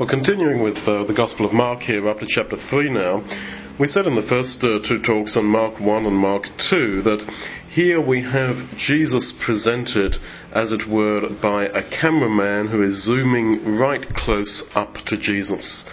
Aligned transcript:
Well, 0.00 0.08
continuing 0.08 0.62
with 0.62 0.78
uh, 0.88 1.04
the 1.04 1.12
Gospel 1.12 1.44
of 1.44 1.52
Mark 1.52 1.80
here, 1.80 2.08
up 2.08 2.20
to 2.20 2.26
chapter 2.26 2.56
3 2.56 2.88
now, 2.88 3.22
we 3.78 3.86
said 3.86 4.06
in 4.06 4.16
the 4.16 4.22
first 4.22 4.64
uh, 4.64 4.78
two 4.80 5.02
talks 5.02 5.36
on 5.36 5.44
Mark 5.44 5.78
1 5.78 6.06
and 6.06 6.16
Mark 6.16 6.44
2 6.70 7.02
that 7.02 7.30
here 7.68 8.00
we 8.00 8.22
have 8.22 8.78
Jesus 8.78 9.34
presented, 9.44 10.16
as 10.52 10.72
it 10.72 10.88
were, 10.88 11.28
by 11.42 11.66
a 11.66 11.86
cameraman 11.86 12.68
who 12.68 12.80
is 12.80 13.04
zooming 13.04 13.76
right 13.76 14.08
close 14.14 14.64
up 14.74 14.94
to 15.08 15.18
Jesus. 15.18 15.84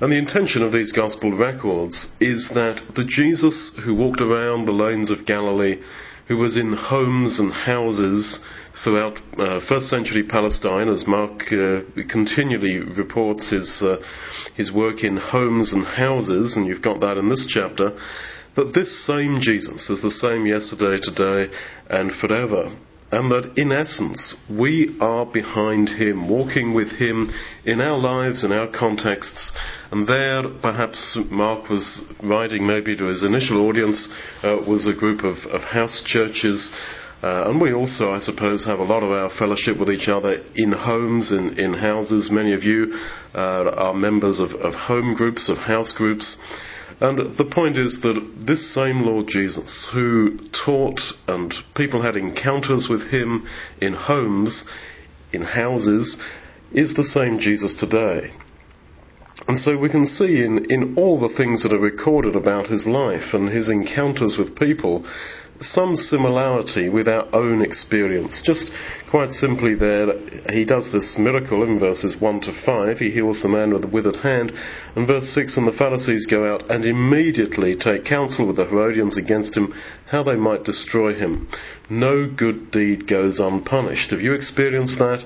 And 0.00 0.12
the 0.12 0.18
intention 0.18 0.62
of 0.62 0.72
these 0.72 0.92
Gospel 0.92 1.36
records 1.36 2.08
is 2.20 2.50
that 2.54 2.80
the 2.94 3.04
Jesus 3.04 3.72
who 3.84 3.96
walked 3.96 4.20
around 4.20 4.66
the 4.66 4.72
lanes 4.72 5.10
of 5.10 5.26
Galilee, 5.26 5.82
who 6.30 6.36
was 6.36 6.56
in 6.56 6.72
homes 6.72 7.40
and 7.40 7.52
houses, 7.52 8.38
throughout 8.84 9.20
uh, 9.36 9.58
first 9.66 9.88
century 9.88 10.22
Palestine, 10.22 10.88
as 10.88 11.04
Mark 11.04 11.52
uh, 11.52 11.80
continually 12.08 12.78
reports 12.78 13.50
his, 13.50 13.82
uh, 13.82 13.96
his 14.54 14.70
work 14.70 15.02
in 15.02 15.16
homes 15.16 15.72
and 15.72 15.84
houses, 15.84 16.56
and 16.56 16.68
you've 16.68 16.82
got 16.82 17.00
that 17.00 17.16
in 17.16 17.28
this 17.28 17.44
chapter, 17.48 17.98
that 18.54 18.72
this 18.74 19.04
same 19.04 19.40
Jesus 19.40 19.90
is 19.90 20.02
the 20.02 20.10
same 20.12 20.46
yesterday, 20.46 21.00
today, 21.02 21.52
and 21.88 22.12
forever. 22.12 22.70
And 23.12 23.30
that 23.32 23.58
in 23.58 23.72
essence, 23.72 24.36
we 24.48 24.96
are 25.00 25.26
behind 25.26 25.88
him, 25.88 26.28
walking 26.28 26.74
with 26.74 26.90
him 26.92 27.30
in 27.64 27.80
our 27.80 27.98
lives, 27.98 28.44
in 28.44 28.52
our 28.52 28.68
contexts. 28.68 29.52
And 29.90 30.06
there, 30.06 30.44
perhaps 30.62 31.18
Mark 31.28 31.68
was 31.68 32.04
writing 32.22 32.66
maybe 32.66 32.96
to 32.96 33.06
his 33.06 33.24
initial 33.24 33.66
audience, 33.66 34.08
uh, 34.44 34.58
was 34.66 34.86
a 34.86 34.94
group 34.94 35.24
of, 35.24 35.38
of 35.46 35.62
house 35.64 36.02
churches 36.02 36.70
uh, 37.22 37.44
and 37.48 37.60
we 37.60 37.74
also, 37.74 38.10
I 38.10 38.18
suppose, 38.18 38.64
have 38.64 38.78
a 38.78 38.84
lot 38.84 39.02
of 39.02 39.10
our 39.10 39.28
fellowship 39.28 39.78
with 39.78 39.90
each 39.90 40.08
other 40.08 40.42
in 40.54 40.72
homes, 40.72 41.32
in, 41.32 41.58
in 41.58 41.74
houses. 41.74 42.30
Many 42.30 42.54
of 42.54 42.64
you 42.64 42.98
uh, 43.34 43.70
are 43.76 43.92
members 43.94 44.40
of, 44.40 44.52
of 44.54 44.74
home 44.74 45.14
groups, 45.14 45.50
of 45.50 45.58
house 45.58 45.92
groups. 45.92 46.38
And 47.00 47.34
the 47.34 47.44
point 47.44 47.76
is 47.76 48.00
that 48.02 48.20
this 48.46 48.74
same 48.74 49.02
Lord 49.02 49.28
Jesus, 49.28 49.88
who 49.92 50.38
taught 50.52 51.00
and 51.28 51.54
people 51.74 52.02
had 52.02 52.16
encounters 52.16 52.88
with 52.88 53.02
him 53.10 53.46
in 53.80 53.94
homes, 53.94 54.64
in 55.32 55.42
houses, 55.42 56.18
is 56.72 56.94
the 56.94 57.04
same 57.04 57.38
Jesus 57.38 57.74
today. 57.74 58.32
And 59.48 59.58
so 59.58 59.76
we 59.76 59.88
can 59.88 60.04
see 60.04 60.44
in, 60.44 60.70
in 60.70 60.96
all 60.96 61.18
the 61.18 61.34
things 61.34 61.62
that 61.62 61.72
are 61.72 61.78
recorded 61.78 62.36
about 62.36 62.66
his 62.66 62.86
life 62.86 63.32
and 63.32 63.48
his 63.48 63.68
encounters 63.68 64.36
with 64.36 64.56
people 64.56 65.04
some 65.60 65.94
similarity 65.94 66.88
with 66.88 67.06
our 67.06 67.28
own 67.34 67.62
experience. 67.62 68.40
Just 68.40 68.70
quite 69.10 69.30
simply, 69.30 69.74
there, 69.74 70.12
he 70.50 70.64
does 70.64 70.92
this 70.92 71.18
miracle 71.18 71.62
in 71.62 71.78
verses 71.78 72.16
1 72.16 72.40
to 72.40 72.52
5. 72.52 72.98
He 72.98 73.10
heals 73.10 73.42
the 73.42 73.48
man 73.48 73.72
with 73.72 73.82
the 73.82 73.88
withered 73.88 74.16
hand. 74.16 74.52
And 74.96 75.06
verse 75.06 75.28
6 75.28 75.56
And 75.56 75.66
the 75.66 75.72
Pharisees 75.72 76.26
go 76.26 76.52
out 76.52 76.70
and 76.70 76.84
immediately 76.84 77.76
take 77.76 78.04
counsel 78.04 78.46
with 78.46 78.56
the 78.56 78.66
Herodians 78.66 79.16
against 79.16 79.56
him, 79.56 79.74
how 80.06 80.22
they 80.22 80.36
might 80.36 80.64
destroy 80.64 81.14
him. 81.14 81.48
No 81.88 82.26
good 82.26 82.70
deed 82.70 83.06
goes 83.06 83.40
unpunished. 83.40 84.10
Have 84.10 84.20
you 84.20 84.32
experienced 84.32 84.98
that? 84.98 85.24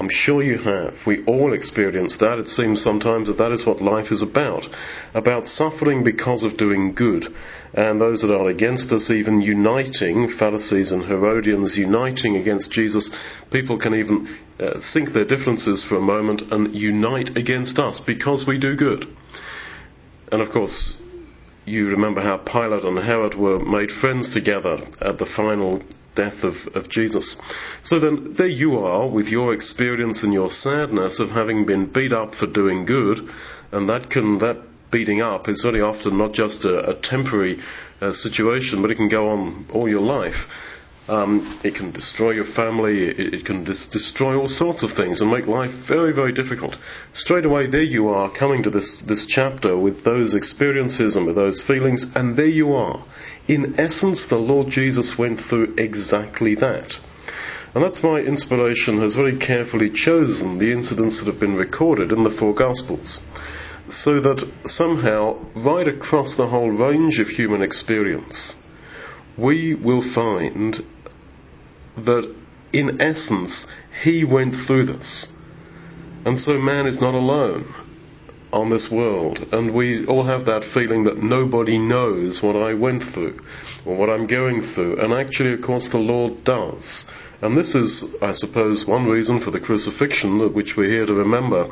I'm 0.00 0.08
sure 0.08 0.42
you 0.42 0.56
have. 0.56 0.94
We 1.06 1.22
all 1.26 1.52
experience 1.52 2.16
that. 2.16 2.38
It 2.38 2.48
seems 2.48 2.82
sometimes 2.82 3.28
that 3.28 3.36
that 3.36 3.52
is 3.52 3.66
what 3.66 3.82
life 3.82 4.10
is 4.10 4.22
about. 4.22 4.66
About 5.12 5.46
suffering 5.46 6.04
because 6.04 6.42
of 6.42 6.56
doing 6.56 6.94
good. 6.94 7.26
And 7.74 8.00
those 8.00 8.22
that 8.22 8.34
are 8.34 8.48
against 8.48 8.92
us 8.92 9.10
even 9.10 9.42
uniting, 9.42 10.30
Pharisees 10.30 10.90
and 10.90 11.04
Herodians 11.04 11.76
uniting 11.76 12.36
against 12.36 12.72
Jesus. 12.72 13.10
People 13.52 13.78
can 13.78 13.94
even 13.94 14.38
uh, 14.58 14.80
sink 14.80 15.12
their 15.12 15.26
differences 15.26 15.84
for 15.84 15.96
a 15.96 16.00
moment 16.00 16.50
and 16.50 16.74
unite 16.74 17.36
against 17.36 17.78
us 17.78 18.00
because 18.00 18.46
we 18.46 18.58
do 18.58 18.76
good. 18.76 19.04
And 20.32 20.40
of 20.40 20.50
course, 20.50 20.98
you 21.66 21.88
remember 21.88 22.22
how 22.22 22.38
Pilate 22.38 22.84
and 22.84 22.98
Herod 22.98 23.34
were 23.34 23.58
made 23.58 23.90
friends 23.90 24.32
together 24.32 24.78
at 24.98 25.18
the 25.18 25.26
final 25.26 25.82
death 26.14 26.42
of, 26.42 26.54
of 26.74 26.88
Jesus. 26.88 27.36
So 27.82 28.00
then, 28.00 28.34
there 28.36 28.46
you 28.46 28.78
are 28.78 29.08
with 29.08 29.28
your 29.28 29.52
experience 29.54 30.22
and 30.22 30.32
your 30.32 30.50
sadness 30.50 31.20
of 31.20 31.30
having 31.30 31.66
been 31.66 31.92
beat 31.92 32.12
up 32.12 32.34
for 32.34 32.46
doing 32.46 32.84
good, 32.84 33.20
and 33.72 33.88
that 33.88 34.10
can, 34.10 34.38
that 34.38 34.62
beating 34.90 35.20
up 35.20 35.48
is 35.48 35.62
very 35.62 35.80
often 35.80 36.18
not 36.18 36.32
just 36.32 36.64
a, 36.64 36.90
a 36.90 37.00
temporary 37.00 37.60
uh, 38.00 38.12
situation, 38.12 38.82
but 38.82 38.90
it 38.90 38.96
can 38.96 39.08
go 39.08 39.28
on 39.28 39.66
all 39.72 39.88
your 39.88 40.00
life. 40.00 40.46
Um, 41.10 41.60
it 41.64 41.74
can 41.74 41.90
destroy 41.90 42.30
your 42.30 42.44
family, 42.44 43.08
it, 43.08 43.34
it 43.34 43.44
can 43.44 43.64
dis- 43.64 43.88
destroy 43.88 44.36
all 44.36 44.46
sorts 44.46 44.84
of 44.84 44.92
things 44.92 45.20
and 45.20 45.28
make 45.28 45.48
life 45.48 45.72
very, 45.88 46.14
very 46.14 46.32
difficult. 46.32 46.76
Straight 47.12 47.44
away, 47.44 47.66
there 47.66 47.82
you 47.82 48.10
are 48.10 48.30
coming 48.30 48.62
to 48.62 48.70
this, 48.70 49.02
this 49.08 49.26
chapter 49.26 49.76
with 49.76 50.04
those 50.04 50.34
experiences 50.34 51.16
and 51.16 51.26
with 51.26 51.34
those 51.34 51.60
feelings, 51.62 52.06
and 52.14 52.36
there 52.36 52.46
you 52.46 52.74
are. 52.74 53.04
In 53.48 53.74
essence, 53.80 54.26
the 54.26 54.38
Lord 54.38 54.68
Jesus 54.68 55.18
went 55.18 55.40
through 55.40 55.74
exactly 55.76 56.54
that. 56.54 56.92
And 57.74 57.82
that's 57.82 58.04
why 58.04 58.20
inspiration 58.20 59.00
has 59.00 59.16
very 59.16 59.36
carefully 59.36 59.90
chosen 59.90 60.58
the 60.58 60.70
incidents 60.70 61.18
that 61.18 61.26
have 61.26 61.40
been 61.40 61.56
recorded 61.56 62.12
in 62.12 62.22
the 62.22 62.30
four 62.30 62.54
Gospels. 62.54 63.18
So 63.88 64.20
that 64.20 64.48
somehow, 64.64 65.44
right 65.56 65.88
across 65.88 66.36
the 66.36 66.46
whole 66.46 66.70
range 66.70 67.18
of 67.18 67.26
human 67.26 67.62
experience, 67.62 68.54
we 69.36 69.74
will 69.74 70.02
find 70.14 70.84
that 71.96 72.34
in 72.72 73.00
essence, 73.00 73.66
he 74.02 74.24
went 74.24 74.54
through 74.54 74.86
this. 74.86 75.28
And 76.24 76.38
so 76.38 76.58
man 76.58 76.86
is 76.86 77.00
not 77.00 77.14
alone 77.14 77.74
on 78.52 78.70
this 78.70 78.90
world. 78.90 79.46
And 79.52 79.74
we 79.74 80.06
all 80.06 80.24
have 80.24 80.46
that 80.46 80.64
feeling 80.64 81.04
that 81.04 81.22
nobody 81.22 81.78
knows 81.78 82.42
what 82.42 82.56
I 82.56 82.74
went 82.74 83.02
through 83.12 83.40
or 83.84 83.96
what 83.96 84.10
I'm 84.10 84.26
going 84.26 84.62
through. 84.62 84.98
And 85.00 85.12
actually, 85.12 85.54
of 85.54 85.62
course, 85.62 85.88
the 85.88 85.98
Lord 85.98 86.44
does. 86.44 87.06
And 87.42 87.56
this 87.56 87.74
is, 87.74 88.04
I 88.20 88.32
suppose, 88.32 88.86
one 88.86 89.06
reason 89.06 89.40
for 89.40 89.50
the 89.50 89.60
crucifixion, 89.60 90.52
which 90.52 90.76
we're 90.76 90.90
here 90.90 91.06
to 91.06 91.14
remember. 91.14 91.70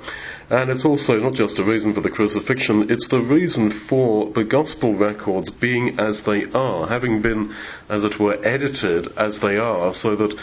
And 0.48 0.70
it's 0.70 0.86
also 0.86 1.20
not 1.20 1.34
just 1.34 1.58
a 1.58 1.64
reason 1.64 1.92
for 1.92 2.00
the 2.00 2.10
crucifixion, 2.10 2.90
it's 2.90 3.08
the 3.08 3.20
reason 3.20 3.70
for 3.86 4.32
the 4.32 4.44
gospel 4.44 4.94
records 4.94 5.50
being 5.50 6.00
as 6.00 6.22
they 6.22 6.44
are, 6.54 6.88
having 6.88 7.20
been, 7.20 7.54
as 7.90 8.04
it 8.04 8.18
were, 8.18 8.42
edited 8.42 9.08
as 9.18 9.40
they 9.40 9.58
are, 9.58 9.92
so 9.92 10.16
that 10.16 10.34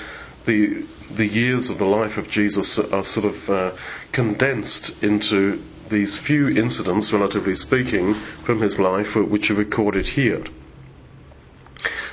the, 0.45 0.85
the 1.17 1.25
years 1.25 1.71
of 1.71 1.79
the 1.79 1.85
life 1.85 2.17
of 2.17 2.29
Jesus 2.29 2.77
are 2.77 3.03
sort 3.03 3.25
of 3.25 3.49
uh, 3.49 3.77
condensed 4.13 4.93
into 5.01 5.59
these 5.89 6.19
few 6.19 6.47
incidents, 6.49 7.11
relatively 7.13 7.55
speaking, 7.55 8.15
from 8.45 8.61
his 8.61 8.79
life, 8.79 9.15
which 9.15 9.49
are 9.51 9.55
recorded 9.55 10.07
here. 10.07 10.43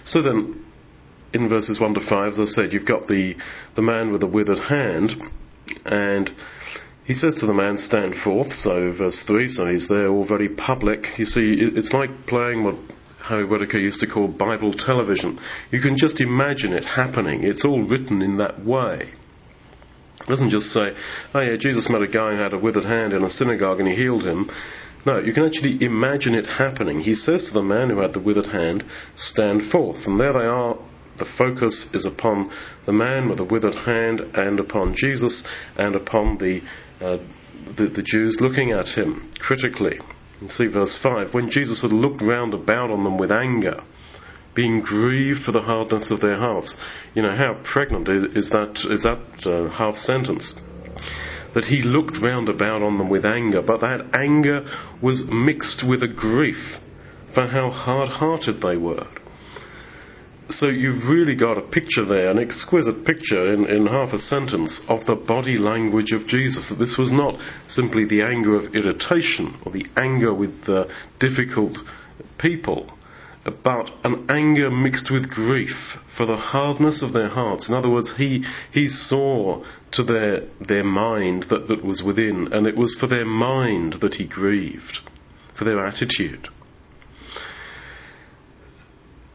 So 0.04 0.22
then, 0.22 0.64
in 1.32 1.48
verses 1.48 1.80
1 1.80 1.94
to 1.94 2.00
5, 2.00 2.32
as 2.32 2.40
I 2.40 2.44
said, 2.44 2.72
you've 2.72 2.86
got 2.86 3.08
the, 3.08 3.36
the 3.74 3.82
man 3.82 4.12
with 4.12 4.20
the 4.20 4.26
withered 4.26 4.58
hand, 4.58 5.12
and 5.84 6.32
he 7.04 7.14
says 7.14 7.34
to 7.36 7.46
the 7.46 7.54
man, 7.54 7.78
Stand 7.78 8.14
forth. 8.16 8.52
So, 8.52 8.92
verse 8.92 9.22
3, 9.22 9.48
so 9.48 9.66
he's 9.66 9.88
there 9.88 10.08
all 10.08 10.24
very 10.24 10.48
public. 10.48 11.18
You 11.18 11.24
see, 11.24 11.54
it's 11.54 11.92
like 11.92 12.26
playing 12.26 12.64
what 12.64 12.76
Harry 13.22 13.44
Whittaker 13.44 13.78
used 13.78 14.00
to 14.00 14.06
call 14.06 14.28
Bible 14.28 14.72
television. 14.72 15.38
You 15.70 15.80
can 15.80 15.96
just 15.96 16.20
imagine 16.20 16.72
it 16.72 16.84
happening. 16.84 17.44
It's 17.44 17.64
all 17.64 17.82
written 17.82 18.22
in 18.22 18.38
that 18.38 18.64
way. 18.64 19.14
It 20.22 20.28
doesn't 20.28 20.50
just 20.50 20.72
say, 20.72 20.94
oh 21.34 21.40
yeah, 21.40 21.56
Jesus 21.56 21.90
met 21.90 22.02
a 22.02 22.08
guy 22.08 22.36
who 22.36 22.42
had 22.42 22.52
a 22.52 22.58
withered 22.58 22.84
hand 22.84 23.12
in 23.12 23.22
a 23.22 23.28
synagogue 23.28 23.80
and 23.80 23.88
he 23.88 23.94
healed 23.94 24.24
him. 24.24 24.50
No, 25.04 25.18
you 25.18 25.32
can 25.32 25.44
actually 25.44 25.84
imagine 25.84 26.34
it 26.34 26.46
happening. 26.46 27.00
He 27.00 27.14
says 27.14 27.48
to 27.48 27.54
the 27.54 27.62
man 27.62 27.90
who 27.90 28.00
had 28.00 28.12
the 28.12 28.20
withered 28.20 28.46
hand, 28.46 28.84
stand 29.16 29.70
forth. 29.70 30.06
And 30.06 30.20
there 30.20 30.32
they 30.32 30.46
are 30.46 30.78
the 31.18 31.26
focus 31.38 31.88
is 31.92 32.06
upon 32.06 32.50
the 32.86 32.92
man 32.92 33.28
with 33.28 33.38
the 33.38 33.44
withered 33.44 33.74
hand 33.74 34.20
and 34.34 34.58
upon 34.58 34.94
Jesus 34.96 35.44
and 35.76 35.94
upon 35.94 36.38
the, 36.38 36.62
uh, 37.00 37.18
the, 37.76 37.86
the, 37.86 38.02
Jews 38.02 38.38
looking 38.40 38.72
at 38.72 38.88
him 38.88 39.30
critically. 39.38 40.00
You 40.40 40.48
see 40.48 40.66
verse 40.66 40.98
5 41.00 41.34
when 41.34 41.50
Jesus 41.50 41.82
had 41.82 41.92
looked 41.92 42.22
round 42.22 42.54
about 42.54 42.90
on 42.90 43.04
them 43.04 43.18
with 43.18 43.30
anger, 43.30 43.82
being 44.54 44.80
grieved 44.80 45.42
for 45.42 45.52
the 45.52 45.60
hardness 45.60 46.10
of 46.10 46.20
their 46.20 46.36
hearts. 46.36 46.76
You 47.14 47.22
know, 47.22 47.34
how 47.34 47.60
pregnant 47.64 48.08
is, 48.08 48.24
is 48.36 48.50
that, 48.50 48.86
is 48.90 49.02
that 49.02 49.46
uh, 49.46 49.70
half 49.70 49.96
sentence? 49.96 50.54
That 51.54 51.64
he 51.64 51.82
looked 51.82 52.18
round 52.22 52.48
about 52.48 52.82
on 52.82 52.98
them 52.98 53.10
with 53.10 53.24
anger, 53.24 53.62
but 53.62 53.80
that 53.80 54.10
anger 54.14 54.66
was 55.02 55.24
mixed 55.30 55.86
with 55.86 56.02
a 56.02 56.08
grief 56.08 56.78
for 57.34 57.46
how 57.46 57.70
hard 57.70 58.08
hearted 58.08 58.60
they 58.60 58.76
were. 58.76 59.06
So 60.48 60.66
you've 60.66 61.08
really 61.08 61.34
got 61.34 61.56
a 61.56 61.62
picture 61.62 62.04
there, 62.04 62.30
an 62.30 62.38
exquisite 62.38 63.06
picture 63.06 63.54
in, 63.54 63.64
in 63.66 63.86
half 63.86 64.12
a 64.12 64.18
sentence 64.18 64.82
of 64.86 65.06
the 65.06 65.14
body 65.14 65.56
language 65.56 66.12
of 66.12 66.26
Jesus. 66.26 66.68
That 66.68 66.78
this 66.78 66.98
was 66.98 67.12
not 67.12 67.40
simply 67.66 68.04
the 68.04 68.22
anger 68.22 68.56
of 68.56 68.74
irritation 68.74 69.58
or 69.64 69.72
the 69.72 69.86
anger 69.96 70.34
with 70.34 70.68
uh, 70.68 70.86
difficult 71.18 71.78
people. 72.38 72.92
But 73.44 73.90
an 74.04 74.26
anger 74.28 74.70
mixed 74.70 75.10
with 75.10 75.28
grief 75.28 75.96
for 76.16 76.26
the 76.26 76.36
hardness 76.36 77.02
of 77.02 77.12
their 77.12 77.28
hearts. 77.28 77.68
In 77.68 77.74
other 77.74 77.90
words, 77.90 78.14
he, 78.16 78.44
he 78.72 78.88
saw 78.88 79.64
to 79.92 80.02
their, 80.04 80.42
their 80.60 80.84
mind 80.84 81.44
that, 81.44 81.66
that 81.68 81.84
was 81.84 82.02
within, 82.02 82.52
and 82.52 82.66
it 82.66 82.76
was 82.76 82.94
for 82.94 83.08
their 83.08 83.24
mind 83.24 83.94
that 84.00 84.14
he 84.14 84.26
grieved, 84.26 85.00
for 85.56 85.64
their 85.64 85.84
attitude. 85.84 86.48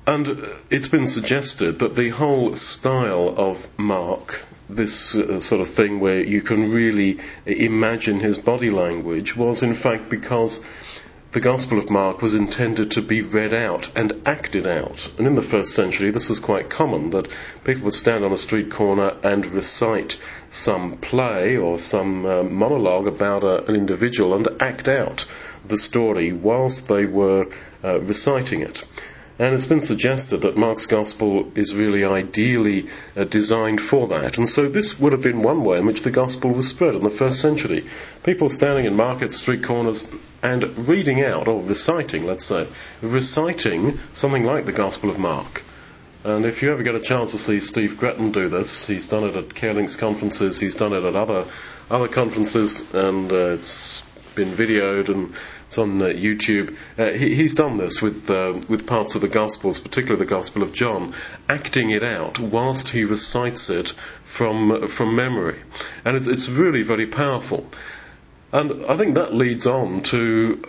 And 0.05 0.25
it's 0.71 0.87
been 0.87 1.07
suggested 1.07 1.79
that 1.79 1.97
the 1.97 2.11
whole 2.11 2.55
style 2.55 3.35
of 3.35 3.57
Mark, 3.77 4.35
this 4.69 5.13
uh, 5.15 5.41
sort 5.41 5.59
of 5.59 5.75
thing 5.75 5.99
where 5.99 6.23
you 6.23 6.41
can 6.41 6.71
really 6.71 7.17
imagine 7.45 8.21
his 8.21 8.37
body 8.37 8.69
language, 8.69 9.35
was 9.35 9.63
in 9.63 9.75
fact 9.75 10.09
because 10.09 10.61
the 11.37 11.43
Gospel 11.43 11.77
of 11.77 11.91
Mark 11.91 12.23
was 12.23 12.33
intended 12.33 12.89
to 12.89 13.01
be 13.03 13.21
read 13.21 13.53
out 13.53 13.89
and 13.95 14.11
acted 14.25 14.65
out. 14.65 15.07
And 15.19 15.27
in 15.27 15.35
the 15.35 15.43
first 15.43 15.69
century, 15.75 16.09
this 16.09 16.29
was 16.29 16.39
quite 16.39 16.71
common 16.71 17.11
that 17.11 17.27
people 17.63 17.83
would 17.83 17.93
stand 17.93 18.25
on 18.25 18.31
a 18.31 18.37
street 18.37 18.71
corner 18.71 19.09
and 19.21 19.45
recite 19.45 20.13
some 20.49 20.97
play 20.97 21.55
or 21.55 21.77
some 21.77 22.25
uh, 22.25 22.41
monologue 22.41 23.05
about 23.05 23.43
a, 23.43 23.63
an 23.65 23.75
individual 23.75 24.33
and 24.33 24.47
act 24.59 24.87
out 24.87 25.27
the 25.69 25.77
story 25.77 26.33
whilst 26.33 26.87
they 26.87 27.05
were 27.05 27.45
uh, 27.83 27.99
reciting 27.99 28.61
it. 28.61 28.79
And 29.39 29.53
it's 29.53 29.67
been 29.67 29.81
suggested 29.81 30.41
that 30.41 30.57
Mark's 30.57 30.87
Gospel 30.87 31.51
is 31.55 31.75
really 31.75 32.03
ideally 32.03 32.87
uh, 33.15 33.23
designed 33.25 33.79
for 33.79 34.07
that. 34.07 34.37
And 34.37 34.49
so 34.49 34.67
this 34.67 34.95
would 34.99 35.13
have 35.13 35.21
been 35.21 35.43
one 35.43 35.63
way 35.63 35.77
in 35.77 35.85
which 35.85 36.01
the 36.03 36.11
Gospel 36.11 36.55
was 36.55 36.69
spread 36.69 36.95
in 36.95 37.03
the 37.03 37.11
first 37.11 37.39
century. 37.39 37.87
People 38.23 38.49
standing 38.49 38.85
in 38.85 38.95
markets, 38.95 39.39
street 39.39 39.63
corners, 39.63 40.03
and 40.41 40.87
reading 40.87 41.23
out, 41.23 41.47
or 41.47 41.61
reciting, 41.61 42.23
let's 42.23 42.47
say, 42.47 42.67
reciting 43.03 43.99
something 44.11 44.43
like 44.43 44.65
the 44.65 44.73
Gospel 44.73 45.11
of 45.11 45.19
Mark. 45.19 45.61
And 46.23 46.45
if 46.45 46.63
you 46.63 46.71
ever 46.71 46.81
get 46.81 46.95
a 46.95 47.01
chance 47.01 47.31
to 47.31 47.37
see 47.37 47.59
Steve 47.59 47.97
Gretton 47.97 48.31
do 48.31 48.49
this, 48.49 48.85
he's 48.87 49.07
done 49.07 49.23
it 49.23 49.35
at 49.35 49.49
Carelinks 49.49 49.97
conferences, 49.97 50.59
he's 50.59 50.75
done 50.75 50.93
it 50.93 51.03
at 51.03 51.15
other, 51.15 51.45
other 51.91 52.07
conferences, 52.07 52.83
and 52.91 53.31
uh, 53.31 53.53
it's 53.53 54.01
been 54.35 54.55
videoed 54.55 55.09
and 55.09 55.33
it's 55.67 55.77
on 55.77 56.01
uh, 56.01 56.05
YouTube. 56.05 56.75
Uh, 56.97 57.17
he, 57.17 57.35
he's 57.35 57.53
done 57.53 57.77
this 57.77 57.99
with 58.01 58.29
uh, 58.29 58.59
with 58.69 58.87
parts 58.87 59.15
of 59.15 59.21
the 59.21 59.29
Gospels, 59.29 59.79
particularly 59.79 60.23
the 60.23 60.29
Gospel 60.29 60.63
of 60.63 60.73
John, 60.73 61.13
acting 61.47 61.91
it 61.91 62.03
out 62.03 62.39
whilst 62.39 62.89
he 62.89 63.03
recites 63.03 63.69
it 63.69 63.91
from 64.37 64.87
from 64.97 65.15
memory, 65.15 65.61
and 66.05 66.17
it's, 66.17 66.27
it's 66.27 66.49
really 66.49 66.83
very 66.83 67.07
powerful. 67.07 67.69
And 68.53 68.85
I 68.85 68.97
think 68.97 69.15
that 69.15 69.33
leads 69.33 69.67
on 69.67 70.03
to 70.03 70.63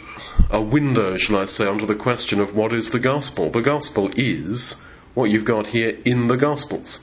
a 0.50 0.60
window, 0.60 1.16
shall 1.16 1.36
I 1.36 1.44
say, 1.44 1.64
onto 1.64 1.86
the 1.86 1.94
question 1.94 2.40
of 2.40 2.56
what 2.56 2.74
is 2.74 2.90
the 2.90 2.98
gospel. 2.98 3.52
The 3.52 3.60
gospel 3.60 4.10
is 4.16 4.74
what 5.14 5.30
you've 5.30 5.44
got 5.44 5.68
here 5.68 5.96
in 6.04 6.26
the 6.26 6.36
Gospels. 6.36 6.98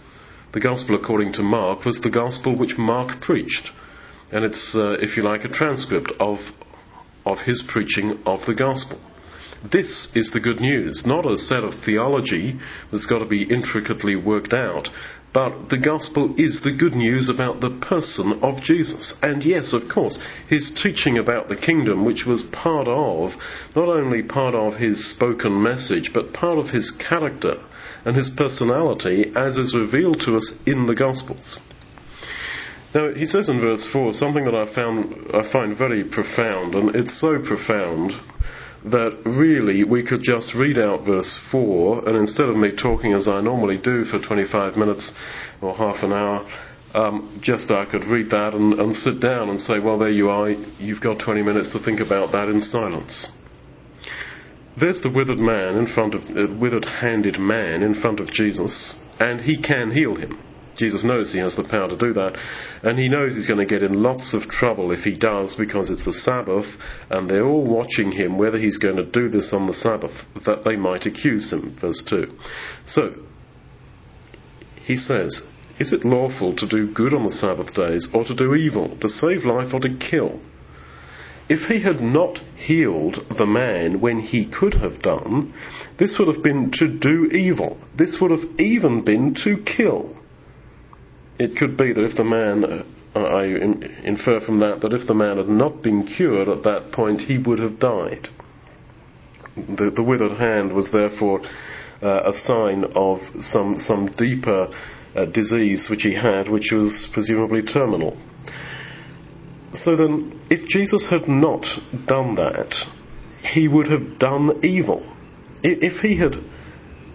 The 0.51 0.59
gospel, 0.59 0.95
according 0.95 1.33
to 1.33 1.43
Mark, 1.43 1.85
was 1.85 2.01
the 2.01 2.09
gospel 2.09 2.55
which 2.55 2.77
Mark 2.77 3.21
preached. 3.21 3.71
And 4.31 4.43
it's, 4.43 4.75
uh, 4.75 4.97
if 5.01 5.15
you 5.15 5.23
like, 5.23 5.45
a 5.45 5.49
transcript 5.49 6.11
of 6.19 6.39
of 7.25 7.39
his 7.39 7.63
preaching 7.67 8.19
of 8.25 8.45
the 8.45 8.55
gospel. 8.55 8.99
This 9.71 10.09
is 10.13 10.29
the 10.31 10.39
good 10.39 10.59
news, 10.59 11.05
not 11.05 11.25
a 11.25 11.37
set 11.37 11.63
of 11.63 11.73
theology 11.83 12.59
that's 12.91 13.07
got 13.07 13.19
to 13.19 13.25
be 13.25 13.43
intricately 13.43 14.15
worked 14.15 14.53
out, 14.53 14.89
but 15.33 15.69
the 15.69 15.77
gospel 15.77 16.35
is 16.37 16.61
the 16.61 16.71
good 16.71 16.93
news 16.93 17.27
about 17.27 17.59
the 17.59 17.71
person 17.81 18.39
of 18.41 18.61
Jesus. 18.61 19.15
And 19.21 19.43
yes, 19.43 19.73
of 19.73 19.89
course, 19.89 20.19
his 20.47 20.71
teaching 20.71 21.17
about 21.17 21.49
the 21.49 21.57
kingdom, 21.57 22.05
which 22.05 22.25
was 22.25 22.43
part 22.43 22.87
of, 22.87 23.31
not 23.75 23.89
only 23.89 24.23
part 24.23 24.55
of 24.55 24.75
his 24.75 25.09
spoken 25.09 25.61
message, 25.61 26.11
but 26.13 26.31
part 26.31 26.57
of 26.57 26.69
his 26.69 26.91
character 26.91 27.57
and 28.05 28.15
his 28.15 28.29
personality 28.29 29.31
as 29.35 29.57
is 29.57 29.75
revealed 29.75 30.21
to 30.21 30.37
us 30.37 30.53
in 30.65 30.85
the 30.85 30.95
gospels. 30.95 31.57
Now, 32.95 33.13
he 33.13 33.25
says 33.25 33.49
in 33.49 33.59
verse 33.59 33.85
4 33.91 34.13
something 34.13 34.45
that 34.45 34.55
I, 34.55 34.73
found, 34.73 35.27
I 35.33 35.43
find 35.51 35.77
very 35.77 36.05
profound, 36.05 36.75
and 36.75 36.95
it's 36.95 37.19
so 37.19 37.39
profound 37.39 38.13
that 38.85 39.21
really 39.25 39.83
we 39.83 40.01
could 40.01 40.21
just 40.21 40.55
read 40.55 40.79
out 40.79 41.05
verse 41.05 41.37
4, 41.51 42.07
and 42.07 42.15
instead 42.15 42.47
of 42.47 42.55
me 42.55 42.71
talking 42.71 43.11
as 43.11 43.27
I 43.27 43.41
normally 43.41 43.77
do 43.77 44.05
for 44.05 44.17
25 44.17 44.77
minutes 44.77 45.11
or 45.61 45.75
half 45.75 46.03
an 46.03 46.13
hour, 46.13 46.49
um, 46.93 47.37
just 47.41 47.69
I 47.69 47.83
could 47.83 48.05
read 48.05 48.29
that 48.29 48.55
and, 48.55 48.79
and 48.79 48.95
sit 48.95 49.19
down 49.19 49.49
and 49.49 49.59
say, 49.59 49.79
well, 49.79 49.97
there 49.97 50.09
you 50.09 50.29
are, 50.29 50.51
you've 50.51 51.01
got 51.01 51.19
20 51.19 51.41
minutes 51.41 51.73
to 51.73 51.79
think 51.79 51.99
about 51.99 52.31
that 52.31 52.47
in 52.47 52.61
silence. 52.61 53.27
There's 54.79 55.01
the 55.01 55.09
withered 55.09 55.39
man 55.39 55.75
in 55.75 55.87
front 55.87 56.15
of, 56.15 56.23
uh, 56.29 56.53
withered 56.57 56.85
handed 56.85 57.39
man 57.39 57.83
in 57.83 57.93
front 57.93 58.21
of 58.21 58.31
Jesus, 58.31 58.95
and 59.19 59.41
he 59.41 59.61
can 59.61 59.91
heal 59.91 60.15
him. 60.15 60.39
Jesus 60.75 61.05
knows 61.05 61.31
he 61.31 61.39
has 61.39 61.55
the 61.55 61.63
power 61.63 61.87
to 61.87 61.97
do 61.97 62.13
that, 62.13 62.37
and 62.83 62.99
he 62.99 63.07
knows 63.07 63.35
he's 63.35 63.47
going 63.47 63.65
to 63.65 63.65
get 63.65 63.81
in 63.81 64.03
lots 64.03 64.33
of 64.33 64.43
trouble 64.49 64.91
if 64.91 64.99
he 64.99 65.15
does 65.15 65.55
because 65.55 65.89
it's 65.89 66.03
the 66.03 66.13
Sabbath, 66.13 66.65
and 67.09 67.29
they're 67.29 67.45
all 67.45 67.65
watching 67.65 68.11
him 68.11 68.37
whether 68.37 68.57
he's 68.57 68.77
going 68.77 68.97
to 68.97 69.05
do 69.05 69.29
this 69.29 69.53
on 69.53 69.67
the 69.67 69.73
Sabbath, 69.73 70.25
that 70.45 70.63
they 70.63 70.75
might 70.75 71.05
accuse 71.05 71.51
him. 71.51 71.77
Verse 71.79 72.03
2. 72.05 72.37
So, 72.85 73.15
he 74.81 74.97
says, 74.97 75.43
Is 75.79 75.93
it 75.93 76.03
lawful 76.03 76.55
to 76.57 76.67
do 76.67 76.91
good 76.91 77.13
on 77.13 77.23
the 77.23 77.31
Sabbath 77.31 77.73
days, 77.73 78.09
or 78.13 78.25
to 78.25 78.35
do 78.35 78.53
evil, 78.53 78.97
to 78.97 79.07
save 79.07 79.45
life, 79.45 79.73
or 79.73 79.79
to 79.79 79.97
kill? 79.97 80.41
If 81.47 81.69
he 81.69 81.81
had 81.81 82.01
not 82.01 82.39
healed 82.57 83.23
the 83.37 83.45
man 83.45 84.01
when 84.01 84.19
he 84.19 84.45
could 84.45 84.73
have 84.75 85.01
done, 85.01 85.53
this 85.99 86.17
would 86.17 86.27
have 86.27 86.43
been 86.43 86.71
to 86.71 86.87
do 86.87 87.27
evil. 87.27 87.77
This 87.95 88.19
would 88.19 88.31
have 88.31 88.59
even 88.59 89.03
been 89.03 89.35
to 89.43 89.57
kill 89.57 90.15
it 91.39 91.57
could 91.57 91.77
be 91.77 91.93
that 91.93 92.03
if 92.03 92.15
the 92.15 92.23
man, 92.23 92.63
uh, 92.63 93.19
I 93.19 93.45
infer 94.03 94.39
from 94.39 94.59
that, 94.59 94.81
that 94.81 94.93
if 94.93 95.07
the 95.07 95.13
man 95.13 95.37
had 95.37 95.49
not 95.49 95.81
been 95.81 96.05
cured 96.05 96.47
at 96.47 96.63
that 96.63 96.91
point, 96.91 97.21
he 97.21 97.37
would 97.37 97.59
have 97.59 97.79
died. 97.79 98.29
The, 99.55 99.89
the 99.89 100.03
withered 100.03 100.37
hand 100.37 100.73
was 100.73 100.91
therefore 100.91 101.41
uh, 102.01 102.23
a 102.25 102.33
sign 102.33 102.83
of 102.95 103.19
some, 103.39 103.79
some 103.79 104.07
deeper 104.07 104.69
uh, 105.15 105.25
disease 105.25 105.89
which 105.89 106.03
he 106.03 106.13
had, 106.13 106.49
which 106.49 106.71
was 106.71 107.07
presumably 107.13 107.63
terminal. 107.63 108.17
So 109.71 109.95
then, 109.95 110.41
if 110.49 110.67
Jesus 110.67 111.09
had 111.09 111.27
not 111.27 111.65
done 112.05 112.35
that, 112.35 112.75
he 113.41 113.67
would 113.67 113.87
have 113.87 114.19
done 114.19 114.59
evil. 114.63 115.05
If 115.63 116.01
he 116.01 116.17
had 116.17 116.37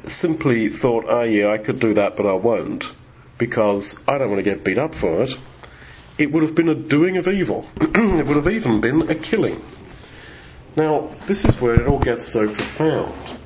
simply 0.07 0.69
thought, 0.71 1.05
ah, 1.09 1.21
oh, 1.21 1.23
yeah, 1.23 1.49
I 1.49 1.59
could 1.59 1.81
do 1.81 1.95
that, 1.95 2.17
but 2.17 2.27
I 2.27 2.35
won't, 2.35 2.85
because 3.41 3.97
I 4.07 4.19
don't 4.19 4.31
want 4.31 4.45
to 4.45 4.49
get 4.49 4.65
beat 4.65 4.79
up 4.79 4.95
for 4.95 5.23
it, 5.23 5.31
it 6.19 6.31
would 6.31 6.45
have 6.45 6.55
been 6.55 6.69
a 6.69 6.75
doing 6.75 7.17
of 7.17 7.27
evil. 7.27 7.69
it 7.81 8.27
would 8.27 8.37
have 8.37 8.47
even 8.47 8.81
been 8.81 9.03
a 9.09 9.19
killing. 9.19 9.61
Now, 10.77 11.17
this 11.27 11.45
is 11.45 11.61
where 11.61 11.81
it 11.81 11.89
all 11.89 11.99
gets 11.99 12.33
so 12.33 12.47
profound 12.47 13.41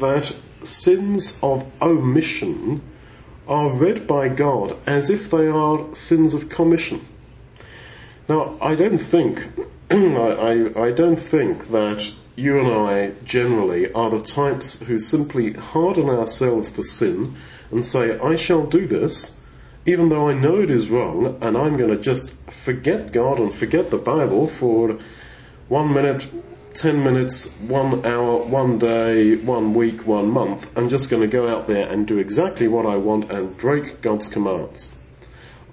that 0.00 0.32
sins 0.62 1.34
of 1.42 1.62
omission 1.82 2.82
are 3.46 3.76
read 3.78 4.06
by 4.06 4.28
God 4.28 4.78
as 4.86 5.10
if 5.10 5.30
they 5.30 5.48
are 5.48 5.92
sins 5.94 6.32
of 6.32 6.48
commission. 6.48 7.06
Now, 8.28 8.56
I 8.60 8.76
don't 8.76 8.98
think, 9.10 9.40
I, 9.90 9.96
I, 9.96 10.86
I 10.86 10.92
don't 10.92 11.16
think 11.16 11.66
that 11.72 12.00
you 12.40 12.58
and 12.58 12.68
I 12.68 13.12
generally 13.22 13.92
are 13.92 14.08
the 14.10 14.22
types 14.22 14.82
who 14.86 14.98
simply 14.98 15.52
harden 15.52 16.08
ourselves 16.08 16.70
to 16.72 16.82
sin 16.82 17.36
and 17.70 17.84
say, 17.84 18.18
I 18.18 18.36
shall 18.36 18.66
do 18.66 18.86
this, 18.86 19.32
even 19.84 20.08
though 20.08 20.26
I 20.26 20.32
know 20.32 20.56
it 20.56 20.70
is 20.70 20.88
wrong, 20.88 21.38
and 21.42 21.54
I'm 21.54 21.76
going 21.76 21.90
to 21.90 22.00
just 22.00 22.32
forget 22.64 23.12
God 23.12 23.40
and 23.40 23.52
forget 23.52 23.90
the 23.90 23.98
Bible 23.98 24.50
for 24.58 24.98
one 25.68 25.92
minute, 25.92 26.22
ten 26.72 27.04
minutes, 27.04 27.46
one 27.68 28.06
hour, 28.06 28.46
one 28.46 28.78
day, 28.78 29.36
one 29.36 29.74
week, 29.74 30.06
one 30.06 30.30
month. 30.30 30.64
I'm 30.76 30.88
just 30.88 31.10
going 31.10 31.22
to 31.22 31.28
go 31.28 31.46
out 31.46 31.68
there 31.68 31.90
and 31.92 32.06
do 32.06 32.16
exactly 32.16 32.68
what 32.68 32.86
I 32.86 32.96
want 32.96 33.30
and 33.30 33.54
break 33.58 34.00
God's 34.00 34.28
commands. 34.28 34.90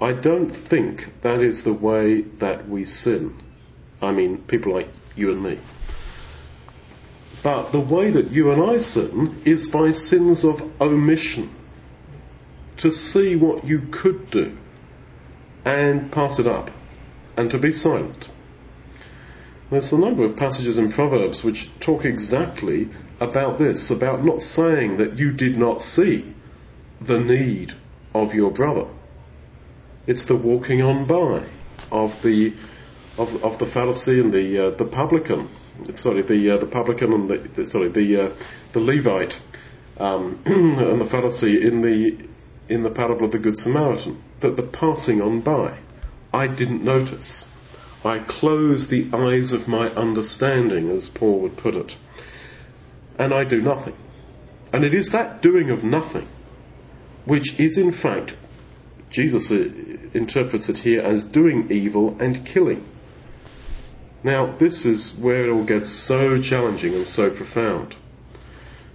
I 0.02 0.12
don't 0.12 0.52
think 0.70 1.06
that 1.24 1.42
is 1.42 1.64
the 1.64 1.74
way 1.74 2.24
that 2.42 2.68
we 2.68 2.84
sin. 2.84 3.42
I 4.02 4.12
mean, 4.12 4.44
people 4.44 4.74
like 4.74 4.90
you 5.16 5.32
and 5.32 5.42
me. 5.42 5.60
But 7.44 7.72
the 7.72 7.80
way 7.80 8.12
that 8.12 8.32
you 8.32 8.52
and 8.52 8.62
I 8.62 8.80
sin 8.80 9.42
is 9.46 9.68
by 9.68 9.92
sins 9.92 10.44
of 10.44 10.62
omission 10.82 11.54
to 12.78 12.92
see 12.92 13.36
what 13.36 13.66
you 13.66 13.82
could 13.92 14.30
do 14.32 14.58
and 15.66 16.12
pass 16.12 16.40
it 16.40 16.48
up 16.48 16.70
and 17.36 17.50
to 17.52 17.60
be 17.60 17.72
silent. 17.72 18.30
There's 19.70 19.92
a 19.92 19.98
number 19.98 20.24
of 20.24 20.38
passages 20.38 20.78
in 20.78 20.92
Proverbs 20.92 21.44
which 21.44 21.70
talk 21.80 22.06
exactly 22.06 22.90
about 23.20 23.58
this, 23.58 23.92
about 23.92 24.24
not 24.24 24.40
saying 24.40 24.98
that 24.98 25.20
you 25.20 25.34
did 25.34 25.58
not 25.58 25.82
see 25.82 26.34
the 27.02 27.20
need 27.20 27.74
of 28.14 28.34
your 28.34 28.52
brother. 28.52 28.88
It's 30.08 30.26
the 30.26 30.38
walking 30.38 30.82
on 30.82 31.06
by 31.06 31.48
of 31.92 32.12
the 32.24 32.54
of, 33.18 33.30
of 33.44 33.60
the 33.60 33.66
Pharisee 33.66 34.22
and 34.22 34.32
the, 34.32 34.68
uh, 34.68 34.78
the 34.78 34.86
publican. 34.86 35.50
Sorry, 35.96 36.22
the, 36.22 36.56
uh, 36.56 36.58
the 36.58 36.66
publican 36.66 37.14
and 37.14 37.30
the, 37.30 37.50
the 37.56 37.66
sorry, 37.66 37.90
the, 37.90 38.22
uh, 38.22 38.36
the 38.74 38.80
Levite 38.80 39.36
um, 39.98 40.42
and 40.46 41.02
the 41.02 41.06
Pharisee 41.06 41.62
in 41.62 41.82
the, 41.82 42.28
in 42.74 42.84
the 42.84 42.92
parable 42.92 43.26
of 43.26 43.32
the 43.32 43.40
Good 43.40 43.58
Samaritan. 43.58 44.24
That 44.42 44.56
the 44.56 44.64
passing 44.64 45.22
on 45.22 45.42
by. 45.42 45.80
I 46.34 46.48
didn't 46.48 46.84
notice. 46.84 47.46
I 48.04 48.24
close 48.28 48.88
the 48.90 49.10
eyes 49.14 49.52
of 49.52 49.68
my 49.68 49.90
understanding, 49.90 50.90
as 50.90 51.10
Paul 51.10 51.42
would 51.42 51.58
put 51.58 51.76
it. 51.76 51.94
And 53.18 53.34
I 53.34 53.44
do 53.44 53.62
nothing. 53.62 53.96
And 54.72 54.84
it 54.84 54.94
is 54.94 55.10
that 55.12 55.42
doing 55.42 55.72
of 55.72 55.84
nothing 55.84 56.28
which 57.28 57.60
is 57.60 57.78
in 57.78 57.92
fact, 57.92 58.34
Jesus 59.10 59.52
uh, 59.52 59.56
interprets 60.14 60.70
it 60.70 60.78
here 60.78 61.02
as 61.02 61.24
doing 61.24 61.68
evil 61.70 62.18
and 62.20 62.46
killing. 62.46 62.86
Now, 64.24 64.56
this 64.58 64.86
is 64.86 65.14
where 65.20 65.48
it 65.48 65.52
all 65.52 65.66
gets 65.66 65.90
so 66.08 66.42
challenging 66.42 66.94
and 66.94 67.08
so 67.08 67.30
profound. 67.36 67.96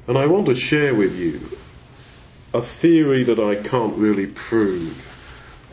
And 0.06 0.18
I 0.18 0.26
want 0.26 0.46
to 0.46 0.54
share 0.54 0.94
with 0.94 1.12
you 1.12 1.40
a 2.52 2.62
theory 2.80 3.24
that 3.24 3.38
I 3.38 3.66
can't 3.66 3.96
really 3.96 4.26
prove 4.26 4.96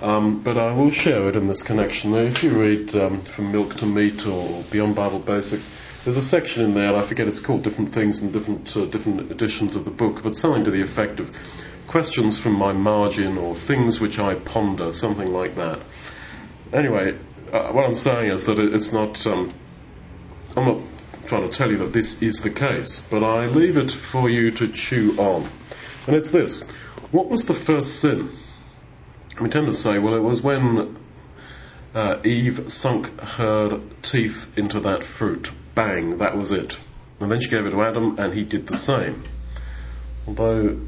um, 0.01 0.43
but 0.43 0.57
I 0.57 0.71
will 0.73 0.91
share 0.91 1.27
it 1.27 1.35
in 1.35 1.47
this 1.47 1.61
connection. 1.61 2.11
Now, 2.11 2.21
if 2.21 2.41
you 2.41 2.57
read 2.57 2.95
um, 2.95 3.25
From 3.35 3.51
Milk 3.51 3.75
to 3.77 3.85
Meat 3.85 4.25
or 4.25 4.63
Beyond 4.71 4.95
Bible 4.95 5.19
Basics, 5.19 5.69
there's 6.05 6.15
a 6.15 6.21
section 6.21 6.63
in 6.63 6.73
there, 6.73 6.87
and 6.87 6.97
I 6.97 7.07
forget 7.07 7.27
it's 7.27 7.41
called 7.41 7.63
different 7.63 7.93
things 7.93 8.19
in 8.19 8.31
different, 8.31 8.69
uh, 8.77 8.85
different 8.85 9.29
editions 9.29 9.75
of 9.75 9.83
the 9.83 9.91
book, 9.91 10.23
but 10.23 10.35
something 10.35 10.63
to 10.63 10.71
the 10.71 10.81
effect 10.81 11.19
of 11.19 11.31
questions 11.89 12.39
from 12.39 12.53
my 12.53 12.71
margin 12.71 13.37
or 13.37 13.55
things 13.67 13.99
which 13.99 14.19
I 14.19 14.35
ponder, 14.35 14.93
something 14.93 15.27
like 15.27 15.55
that. 15.55 15.83
Anyway, 16.71 17.19
uh, 17.53 17.71
what 17.71 17.85
I'm 17.85 17.95
saying 17.95 18.31
is 18.31 18.45
that 18.45 18.59
it's 18.59 18.91
not, 18.91 19.17
um, 19.27 19.53
I'm 20.55 20.65
not 20.65 21.27
trying 21.27 21.49
to 21.49 21.55
tell 21.55 21.69
you 21.69 21.77
that 21.79 21.93
this 21.93 22.15
is 22.21 22.41
the 22.41 22.51
case, 22.51 23.01
but 23.09 23.23
I 23.23 23.45
leave 23.47 23.77
it 23.77 23.91
for 24.11 24.29
you 24.29 24.51
to 24.51 24.71
chew 24.71 25.15
on. 25.17 25.51
And 26.07 26.15
it's 26.15 26.31
this. 26.31 26.63
What 27.11 27.29
was 27.29 27.45
the 27.45 27.53
first 27.53 28.01
sin? 28.01 28.31
we 29.41 29.49
tend 29.49 29.67
to 29.67 29.73
say, 29.73 29.99
well, 29.99 30.15
it 30.15 30.21
was 30.21 30.41
when 30.41 30.97
uh, 31.93 32.21
Eve 32.23 32.59
sunk 32.67 33.07
her 33.19 33.81
teeth 34.01 34.45
into 34.57 34.79
that 34.81 35.03
fruit. 35.17 35.47
Bang, 35.75 36.17
that 36.17 36.35
was 36.35 36.51
it. 36.51 36.73
And 37.19 37.31
then 37.31 37.39
she 37.39 37.49
gave 37.49 37.65
it 37.65 37.71
to 37.71 37.81
Adam, 37.81 38.17
and 38.19 38.33
he 38.33 38.43
did 38.43 38.67
the 38.67 38.77
same. 38.77 39.23
Although 40.27 40.79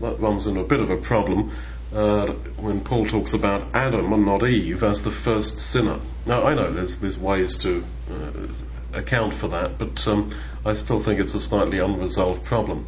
that 0.00 0.20
runs 0.20 0.46
into 0.46 0.60
a 0.60 0.66
bit 0.66 0.80
of 0.80 0.90
a 0.90 0.96
problem 0.96 1.56
uh, 1.92 2.34
when 2.60 2.82
Paul 2.84 3.06
talks 3.06 3.34
about 3.34 3.74
Adam 3.74 4.12
and 4.12 4.24
not 4.24 4.42
Eve 4.44 4.82
as 4.82 5.02
the 5.02 5.12
first 5.24 5.58
sinner. 5.58 6.00
Now, 6.26 6.44
I 6.44 6.54
know 6.54 6.72
there's, 6.72 6.98
there's 6.98 7.18
ways 7.18 7.58
to 7.58 7.84
uh, 8.10 8.48
account 8.92 9.34
for 9.34 9.48
that, 9.48 9.78
but 9.78 9.98
um, 10.06 10.30
I 10.64 10.74
still 10.74 11.02
think 11.02 11.20
it's 11.20 11.34
a 11.34 11.40
slightly 11.40 11.78
unresolved 11.78 12.44
problem 12.44 12.86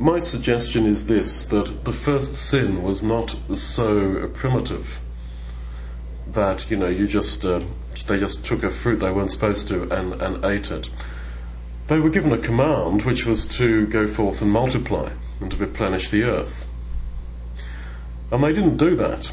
my 0.00 0.18
suggestion 0.18 0.86
is 0.86 1.06
this 1.06 1.44
that 1.50 1.84
the 1.84 1.92
first 1.92 2.34
sin 2.34 2.82
was 2.82 3.02
not 3.02 3.36
so 3.54 4.32
primitive 4.34 4.86
that 6.34 6.70
you 6.70 6.76
know 6.78 6.88
you 6.88 7.06
just 7.06 7.44
uh, 7.44 7.60
they 8.08 8.18
just 8.18 8.46
took 8.46 8.62
a 8.62 8.70
fruit 8.82 8.98
they 8.98 9.12
weren't 9.12 9.30
supposed 9.30 9.68
to 9.68 9.82
and, 9.82 10.14
and 10.14 10.44
ate 10.44 10.70
it. 10.70 10.86
They 11.90 12.00
were 12.00 12.08
given 12.08 12.32
a 12.32 12.40
command 12.40 13.04
which 13.04 13.26
was 13.26 13.44
to 13.58 13.86
go 13.88 14.12
forth 14.14 14.40
and 14.40 14.50
multiply 14.50 15.12
and 15.40 15.50
to 15.50 15.56
replenish 15.58 16.10
the 16.10 16.22
earth. 16.22 16.54
And 18.30 18.42
they 18.42 18.52
didn't 18.52 18.76
do 18.76 18.96
that. 18.96 19.26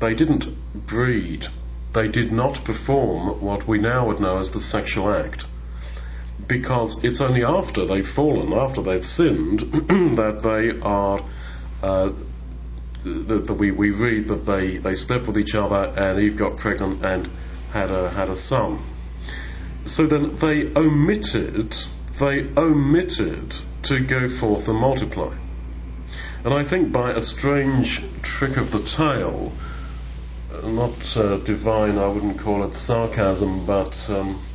They 0.00 0.14
didn't 0.14 0.46
breed. 0.86 1.46
They 1.94 2.08
did 2.08 2.32
not 2.32 2.64
perform 2.64 3.40
what 3.40 3.66
we 3.66 3.78
now 3.78 4.06
would 4.06 4.20
know 4.20 4.38
as 4.38 4.50
the 4.50 4.60
sexual 4.60 5.12
act 5.12 5.46
because 6.46 6.98
it's 7.02 7.20
only 7.20 7.42
after 7.42 7.86
they've 7.86 8.06
fallen, 8.06 8.52
after 8.52 8.82
they've 8.82 9.04
sinned, 9.04 9.60
that 10.16 10.40
they 10.42 10.78
are. 10.82 11.20
Uh, 11.82 12.12
that, 13.04 13.56
we, 13.58 13.70
we 13.70 13.90
read 13.90 14.26
that 14.28 14.44
they, 14.46 14.78
they 14.78 14.94
slept 14.94 15.28
with 15.28 15.38
each 15.38 15.54
other 15.54 15.94
and 15.96 16.18
Eve 16.18 16.36
got 16.36 16.56
pregnant 16.56 17.04
and 17.04 17.28
had 17.72 17.90
a 17.90 18.10
had 18.10 18.28
a 18.28 18.36
son. 18.36 18.84
So 19.84 20.08
then 20.08 20.38
they 20.40 20.72
omitted 20.74 21.72
they 22.18 22.50
omitted 22.56 23.54
to 23.84 24.00
go 24.00 24.26
forth 24.40 24.66
and 24.66 24.80
multiply. 24.80 25.36
And 26.46 26.54
I 26.54 26.62
think 26.62 26.92
by 26.92 27.10
a 27.10 27.20
strange 27.20 28.00
trick 28.22 28.56
of 28.56 28.70
the 28.70 28.78
tail, 28.84 29.50
not 30.62 30.94
uh, 31.16 31.38
divine, 31.38 31.98
I 31.98 32.06
wouldn't 32.06 32.38
call 32.38 32.62
it 32.62 32.72
sarcasm, 32.72 33.66
but 33.66 33.92
um, 34.08 34.46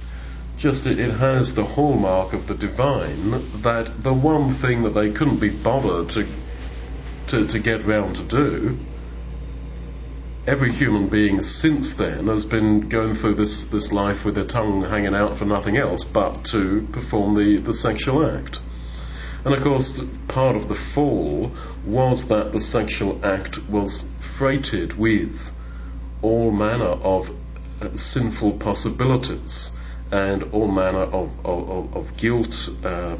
just 0.57 0.87
it, 0.87 0.99
it 0.99 1.11
has 1.11 1.53
the 1.53 1.65
hallmark 1.65 2.31
of 2.31 2.47
the 2.47 2.55
divine 2.55 3.31
that 3.63 4.03
the 4.05 4.13
one 4.13 4.55
thing 4.61 4.83
that 4.83 4.91
they 4.91 5.11
couldn't 5.11 5.41
be 5.41 5.49
bothered 5.49 6.07
to, 6.11 6.23
to, 7.27 7.47
to 7.47 7.59
get 7.59 7.85
round 7.85 8.15
to 8.15 8.25
do, 8.25 8.79
every 10.47 10.71
human 10.71 11.09
being 11.09 11.41
since 11.41 11.93
then 11.97 12.27
has 12.27 12.45
been 12.45 12.87
going 12.87 13.15
through 13.15 13.35
this, 13.35 13.67
this 13.69 13.91
life 13.91 14.23
with 14.23 14.35
their 14.35 14.47
tongue 14.47 14.81
hanging 14.81 15.13
out 15.13 15.37
for 15.37 15.43
nothing 15.43 15.77
else 15.77 16.05
but 16.05 16.45
to 16.45 16.87
perform 16.93 17.33
the, 17.33 17.61
the 17.65 17.73
sexual 17.73 18.25
act. 18.25 18.59
And 19.43 19.55
of 19.55 19.63
course, 19.63 20.01
part 20.27 20.55
of 20.55 20.69
the 20.69 20.77
fall 20.93 21.51
was 21.85 22.27
that 22.29 22.51
the 22.51 22.59
sexual 22.59 23.23
act 23.25 23.57
was 23.69 24.05
freighted 24.37 24.97
with 24.97 25.31
all 26.21 26.51
manner 26.51 26.85
of 26.85 27.25
uh, 27.81 27.89
sinful 27.97 28.59
possibilities 28.59 29.71
and 30.11 30.43
all 30.53 30.67
manner 30.67 31.03
of, 31.03 31.31
of, 31.43 31.95
of 31.95 32.17
guilt 32.17 32.53
uh, 32.83 33.17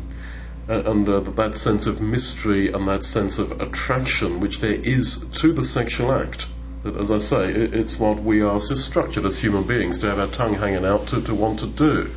and 0.68 1.10
uh, 1.10 1.20
that 1.32 1.56
sense 1.56 1.88
of 1.88 2.00
mystery 2.00 2.72
and 2.72 2.88
that 2.88 3.04
sense 3.04 3.40
of 3.40 3.52
attraction 3.60 4.40
which 4.40 4.62
there 4.62 4.80
is 4.80 5.18
to 5.42 5.54
the 5.54 5.64
sexual 5.64 6.12
act. 6.12 6.46
That, 6.84 6.96
as 6.98 7.12
I 7.12 7.18
say, 7.18 7.46
it's 7.50 8.00
what 8.00 8.24
we 8.24 8.42
are 8.42 8.60
so 8.60 8.76
structured 8.76 9.26
as 9.26 9.40
human 9.40 9.68
beings 9.68 10.00
to 10.02 10.08
have 10.08 10.20
our 10.20 10.32
tongue 10.32 10.56
hanging 10.56 10.86
out 10.86 11.08
to, 11.10 11.22
to 11.24 11.36
want 11.36 11.60
to 11.60 11.68
do. 11.68 12.12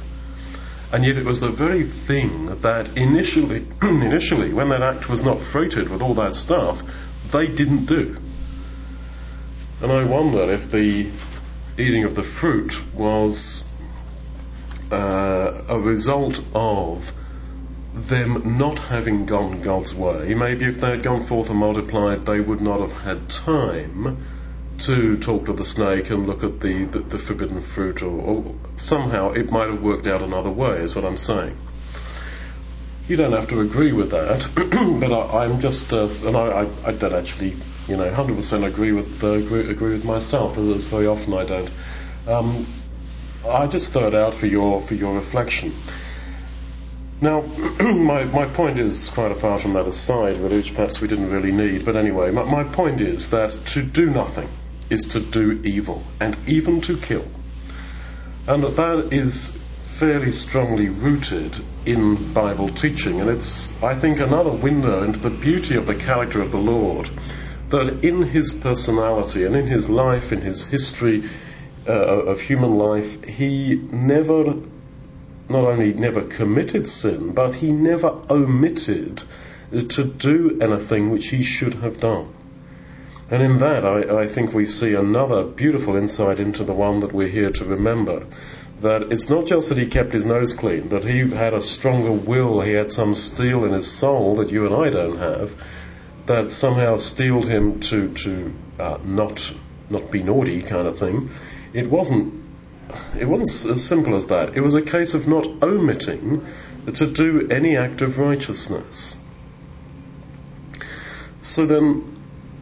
And 0.94 1.04
yet 1.04 1.16
it 1.16 1.24
was 1.24 1.40
the 1.40 1.50
very 1.50 1.90
thing 2.06 2.46
that 2.62 2.96
initially, 2.96 3.66
initially, 3.82 4.54
when 4.54 4.68
that 4.68 4.80
act 4.80 5.10
was 5.10 5.24
not 5.24 5.40
freighted 5.50 5.88
with 5.88 6.00
all 6.00 6.14
that 6.14 6.36
stuff, 6.36 6.76
they 7.32 7.48
didn't 7.48 7.86
do. 7.86 8.16
And 9.82 9.90
I 9.90 10.04
wonder 10.04 10.44
if 10.54 10.70
the 10.70 11.10
eating 11.82 12.04
of 12.04 12.14
the 12.14 12.22
fruit 12.22 12.72
was 12.96 13.64
uh, 14.92 15.64
a 15.68 15.80
result 15.80 16.38
of 16.54 17.02
them 18.08 18.56
not 18.56 18.78
having 18.78 19.26
gone 19.26 19.64
God's 19.64 19.92
way. 19.92 20.32
Maybe 20.34 20.66
if 20.66 20.80
they 20.80 20.90
had 20.90 21.02
gone 21.02 21.26
forth 21.26 21.48
and 21.50 21.58
multiplied, 21.58 22.24
they 22.24 22.38
would 22.38 22.60
not 22.60 22.78
have 22.78 23.02
had 23.02 23.28
time 23.28 24.24
to 24.86 25.18
talk 25.18 25.46
to 25.46 25.52
the 25.52 25.64
snake 25.64 26.10
and 26.10 26.26
look 26.26 26.42
at 26.42 26.60
the, 26.60 26.84
the, 26.84 27.00
the 27.00 27.18
forbidden 27.18 27.60
fruit, 27.74 28.02
or, 28.02 28.10
or, 28.20 28.54
somehow 28.76 29.32
it 29.32 29.50
might 29.50 29.70
have 29.70 29.82
worked 29.82 30.06
out 30.06 30.22
another 30.22 30.50
way, 30.50 30.78
is 30.78 30.94
what 30.94 31.04
I'm 31.04 31.16
saying. 31.16 31.56
You 33.08 33.16
don't 33.16 33.32
have 33.32 33.48
to 33.48 33.60
agree 33.60 33.92
with 33.92 34.10
that, 34.10 34.44
but 35.00 35.12
I, 35.12 35.44
am 35.44 35.60
just, 35.60 35.92
uh, 35.92 36.08
and 36.26 36.36
I, 36.36 36.64
I, 36.64 36.88
I, 36.88 36.92
don't 36.96 37.14
actually, 37.14 37.54
you 37.86 37.96
know, 37.96 38.10
100% 38.10 38.66
agree 38.66 38.92
with 38.92 39.22
uh, 39.22 39.32
agree, 39.32 39.70
agree, 39.70 39.92
with 39.94 40.04
myself, 40.04 40.56
as 40.58 40.84
very 40.84 41.06
often 41.06 41.34
I 41.34 41.44
don't. 41.44 41.70
Um, 42.26 42.80
I 43.46 43.66
just 43.66 43.92
throw 43.92 44.08
it 44.08 44.14
out 44.14 44.34
for 44.34 44.46
your 44.46 44.86
for 44.86 44.94
your 44.94 45.14
reflection. 45.14 45.78
Now, 47.20 47.42
my, 47.80 48.24
my 48.24 48.52
point 48.54 48.78
is, 48.78 49.10
quite 49.14 49.32
apart 49.32 49.60
from 49.60 49.74
that 49.74 49.86
aside, 49.86 50.40
which 50.42 50.74
perhaps 50.74 51.00
we 51.00 51.08
didn't 51.08 51.30
really 51.30 51.52
need, 51.52 51.84
but 51.84 51.96
anyway, 51.96 52.30
my, 52.30 52.44
my 52.44 52.74
point 52.74 53.02
is 53.02 53.30
that 53.30 53.50
to 53.74 53.82
do 53.82 54.06
nothing 54.06 54.48
is 54.90 55.06
to 55.12 55.30
do 55.30 55.60
evil, 55.64 56.04
and 56.20 56.36
even 56.46 56.80
to 56.82 57.00
kill. 57.00 57.26
And 58.46 58.62
that 58.64 59.08
is 59.12 59.52
fairly 59.98 60.30
strongly 60.30 60.88
rooted 60.88 61.56
in 61.86 62.34
Bible 62.34 62.68
teaching, 62.74 63.20
and 63.20 63.30
it's, 63.30 63.68
I 63.82 63.98
think, 64.00 64.18
another 64.18 64.52
window 64.52 65.02
into 65.02 65.20
the 65.20 65.30
beauty 65.30 65.76
of 65.76 65.86
the 65.86 65.94
character 65.94 66.40
of 66.40 66.50
the 66.50 66.58
Lord, 66.58 67.08
that 67.70 68.00
in 68.02 68.22
his 68.22 68.54
personality 68.62 69.44
and 69.44 69.56
in 69.56 69.66
his 69.66 69.88
life, 69.88 70.32
in 70.32 70.40
his 70.40 70.64
history, 70.66 71.22
uh, 71.86 71.92
of 71.92 72.40
human 72.40 72.74
life, 72.76 73.24
he 73.24 73.76
never, 73.92 74.44
not 75.48 75.64
only 75.64 75.92
never 75.92 76.26
committed 76.26 76.86
sin, 76.86 77.32
but 77.34 77.54
he 77.54 77.72
never 77.72 78.22
omitted 78.30 79.22
to 79.70 80.04
do 80.04 80.58
anything 80.62 81.10
which 81.10 81.26
he 81.26 81.42
should 81.42 81.74
have 81.74 81.98
done. 82.00 82.32
And 83.31 83.43
in 83.43 83.59
that, 83.59 83.85
I, 83.85 84.25
I, 84.25 84.35
think 84.35 84.52
we 84.52 84.66
see 84.66 84.95
another 84.95 85.45
beautiful 85.45 85.97
insight 85.97 86.38
into 86.38 86.62
the 86.62 86.75
one 86.75 87.00
that 87.00 87.14
we're 87.14 87.28
here 87.28 87.50
to 87.52 87.64
remember. 87.64 88.26
That 88.83 89.11
it's 89.11 89.31
not 89.31 89.47
just 89.47 89.71
that 89.71 89.78
he 89.78 89.88
kept 89.88 90.12
his 90.12 90.26
nose 90.26 90.52
clean, 90.59 90.90
that 90.90 91.04
he 91.04 91.31
had 91.31 91.54
a 91.54 91.61
stronger 91.61 92.12
will, 92.12 92.61
he 92.61 92.73
had 92.73 92.90
some 92.90 93.14
steel 93.14 93.64
in 93.64 93.73
his 93.73 93.99
soul 93.99 94.37
that 94.37 94.50
you 94.50 94.66
and 94.66 94.75
I 94.75 94.90
don't 94.90 95.16
have, 95.16 95.50
that 96.26 96.50
somehow 96.50 96.99
steeled 96.99 97.49
him 97.49 97.81
to, 97.90 98.12
to 98.25 98.52
uh, 98.78 98.99
not, 99.04 99.40
not 99.88 100.11
be 100.11 100.23
naughty 100.23 100.61
kind 100.61 100.87
of 100.87 100.99
thing. 100.99 101.31
It 101.73 101.90
wasn't 101.90 102.45
it 103.19 103.26
wasn't 103.26 103.73
as 103.73 103.88
simple 103.88 104.16
as 104.16 104.26
that. 104.26 104.57
It 104.57 104.61
was 104.61 104.75
a 104.75 104.83
case 104.83 105.14
of 105.14 105.26
not 105.26 105.47
omitting 105.62 106.47
to 106.95 107.12
do 107.12 107.49
any 107.50 107.76
act 107.76 108.02
of 108.02 108.19
righteousness. 108.19 109.14
So 111.40 111.66
then, 111.66 112.13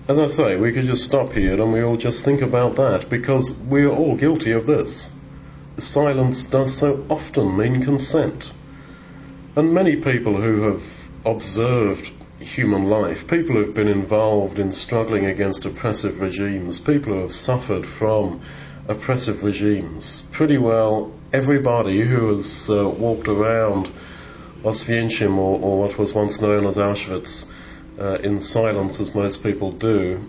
as 0.08 0.18
I 0.18 0.26
say, 0.26 0.56
we 0.56 0.72
could 0.72 0.84
just 0.84 1.04
stop 1.04 1.30
here 1.30 1.60
and 1.60 1.72
we 1.72 1.82
all 1.82 1.96
just 1.96 2.24
think 2.24 2.42
about 2.42 2.76
that 2.76 3.06
because 3.08 3.52
we 3.70 3.82
are 3.82 3.94
all 3.94 4.16
guilty 4.16 4.50
of 4.52 4.66
this. 4.66 5.10
Silence 5.78 6.46
does 6.46 6.78
so 6.78 7.06
often 7.08 7.56
mean 7.56 7.84
consent. 7.84 8.44
And 9.54 9.72
many 9.72 9.96
people 9.96 10.40
who 10.40 10.62
have 10.62 10.82
observed 11.24 12.10
human 12.40 12.86
life, 12.86 13.28
people 13.28 13.54
who 13.54 13.64
have 13.64 13.74
been 13.74 13.88
involved 13.88 14.58
in 14.58 14.72
struggling 14.72 15.26
against 15.26 15.64
oppressive 15.64 16.20
regimes, 16.20 16.80
people 16.80 17.14
who 17.14 17.20
have 17.20 17.32
suffered 17.32 17.86
from 17.86 18.44
oppressive 18.88 19.42
regimes. 19.44 20.24
Pretty 20.32 20.58
well 20.58 21.12
everybody 21.32 22.06
who 22.06 22.34
has 22.34 22.66
uh, 22.68 22.88
walked 22.88 23.28
around 23.28 23.86
Oswiecim 24.64 25.36
or, 25.38 25.58
or, 25.60 25.78
what 25.78 25.98
was 25.98 26.12
once 26.12 26.40
known 26.40 26.66
as 26.66 26.76
Auschwitz 26.76 27.44
uh, 28.02 28.18
in 28.22 28.40
silence, 28.40 29.00
as 29.00 29.14
most 29.14 29.42
people 29.42 29.70
do, 29.70 30.20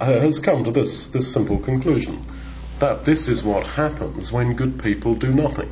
has 0.00 0.40
come 0.40 0.64
to 0.64 0.72
this, 0.72 1.08
this 1.12 1.32
simple 1.32 1.58
conclusion 1.58 2.24
that 2.80 3.04
this 3.04 3.28
is 3.28 3.42
what 3.42 3.66
happens 3.66 4.32
when 4.32 4.54
good 4.54 4.80
people 4.80 5.14
do 5.14 5.32
nothing. 5.32 5.70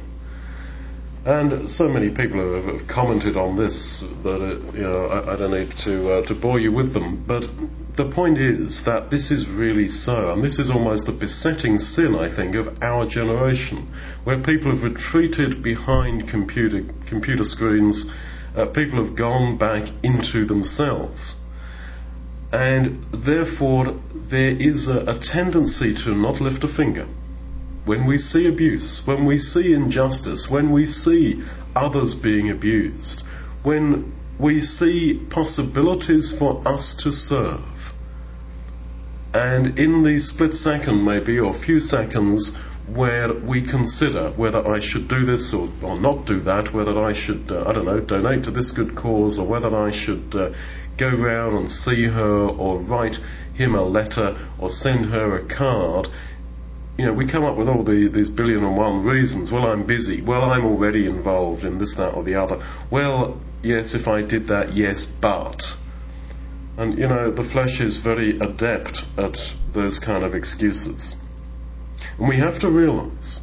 And 1.25 1.69
so 1.69 1.89
many 1.89 2.11
people 2.11 2.39
have, 2.55 2.65
have 2.79 2.89
commented 2.89 3.37
on 3.37 3.57
this 3.57 4.05
that 4.23 4.41
it, 4.41 4.75
you 4.75 4.83
know, 4.83 5.07
I, 5.07 5.35
I, 5.35 5.37
don't 5.37 5.51
need 5.51 5.77
to 5.79 6.13
uh, 6.13 6.27
to 6.27 6.35
bore 6.37 6.61
you 6.61 6.71
with 6.71 6.95
them. 6.95 7.25
But 7.27 7.43
the 7.97 8.09
point 8.15 8.39
is 8.39 8.85
that 8.85 9.11
this 9.11 9.33
is 9.33 9.49
really 9.49 9.89
so, 9.89 10.33
and 10.33 10.45
this 10.45 10.61
is 10.61 10.71
almost 10.71 11.07
the 11.07 11.13
besetting 11.13 11.81
sin, 11.81 12.15
I 12.15 12.33
think, 12.35 12.55
of 12.55 12.81
our 12.81 13.09
generation, 13.09 13.93
where 14.23 14.41
people 14.41 14.71
have 14.71 14.85
retreated 14.85 15.65
behind 15.65 16.29
computer 16.29 16.83
computer 17.09 17.43
screens. 17.43 18.07
Uh, 18.57 18.67
people 18.67 19.05
have 19.05 19.17
gone 19.17 19.59
back 19.59 19.87
into 20.03 20.47
themselves. 20.47 21.37
And 22.53 23.05
therefore, 23.13 24.01
there 24.15 24.57
is 24.59 24.89
a, 24.89 25.01
a 25.01 25.19
tendency 25.21 25.95
to 26.05 26.15
not 26.15 26.41
lift 26.41 26.65
a 26.65 26.69
finger 26.69 27.07
when 27.87 28.05
we 28.05 28.19
see 28.19 28.49
abuse, 28.49 29.03
when 29.07 29.25
we 29.25 29.39
see 29.39 29.73
injustice, 29.73 30.49
when 30.51 30.73
we 30.73 30.85
see 30.85 31.41
others 31.75 32.17
being 32.17 32.51
abused, 32.51 33.23
when 33.63 34.13
we 34.41 34.61
see 34.61 35.25
possibilities 35.31 36.35
for 36.37 36.67
us 36.67 36.97
to 36.99 37.13
serve, 37.13 37.61
and 39.33 39.79
in 39.79 40.03
the 40.03 40.19
split 40.19 40.53
second, 40.53 41.05
maybe, 41.05 41.39
or 41.39 41.53
few 41.53 41.79
seconds, 41.79 42.53
where 42.95 43.35
we 43.35 43.63
consider 43.63 44.33
whether 44.37 44.67
I 44.67 44.81
should 44.81 45.09
do 45.09 45.25
this 45.25 45.53
or, 45.53 45.69
or 45.83 45.99
not 45.99 46.27
do 46.27 46.41
that, 46.41 46.73
whether 46.73 46.99
I 46.99 47.13
should, 47.13 47.51
uh, 47.51 47.65
I 47.67 47.73
don't 47.73 47.85
know, 47.85 48.01
donate 48.01 48.45
to 48.45 48.51
this 48.51 48.71
good 48.71 48.97
cause, 48.97 49.39
or 49.39 49.47
whether 49.47 49.75
I 49.77 49.91
should 49.91 50.35
uh, 50.35 50.51
go 50.97 51.11
round 51.11 51.57
and 51.57 51.71
see 51.71 52.05
her, 52.05 52.49
or 52.49 52.81
write 52.83 53.17
him 53.55 53.75
a 53.75 53.83
letter, 53.83 54.37
or 54.61 54.71
send 54.71 55.07
her 55.07 55.39
a 55.39 55.49
card, 55.49 56.09
you 56.97 57.05
know, 57.05 57.13
we 57.13 57.31
come 57.31 57.45
up 57.45 57.59
with 57.59 57.69
all 57.69 57.85
the, 57.85 58.09
these 58.09 58.31
billion 58.31 58.65
and 58.65 58.77
one 58.77 59.05
reasons. 59.05 59.53
Well, 59.53 59.67
I'm 59.67 59.87
busy. 59.87 60.23
Well, 60.23 60.43
I'm 60.43 60.65
already 60.65 61.07
involved 61.07 61.65
in 61.65 61.79
this, 61.79 61.95
that, 61.97 62.15
or 62.15 62.25
the 62.25 62.41
other. 62.41 62.57
Well, 62.91 63.41
yes, 63.63 63.95
if 63.95 64.09
I 64.09 64.23
did 64.23 64.49
that, 64.49 64.75
yes, 64.75 65.07
but. 65.21 65.61
And, 66.79 66.99
you 66.99 67.07
know, 67.07 67.31
the 67.31 67.45
flesh 67.45 67.81
is 67.81 67.99
very 67.99 68.39
adept 68.39 69.03
at 69.19 69.37
those 69.75 69.99
kind 69.99 70.25
of 70.25 70.35
excuses. 70.35 71.17
And 72.19 72.29
we 72.29 72.39
have 72.39 72.61
to 72.61 72.71
realize 72.71 73.41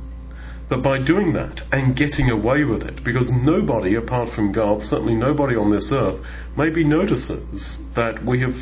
that 0.69 0.81
by 0.81 0.97
doing 1.03 1.33
that 1.33 1.61
and 1.71 1.95
getting 1.95 2.29
away 2.29 2.63
with 2.63 2.83
it, 2.83 3.03
because 3.03 3.29
nobody 3.29 3.95
apart 3.95 4.29
from 4.33 4.51
God, 4.51 4.81
certainly 4.81 5.15
nobody 5.15 5.55
on 5.55 5.71
this 5.71 5.91
earth, 5.91 6.25
maybe 6.57 6.83
notices 6.83 7.79
that 7.95 8.25
we 8.25 8.41
have 8.41 8.55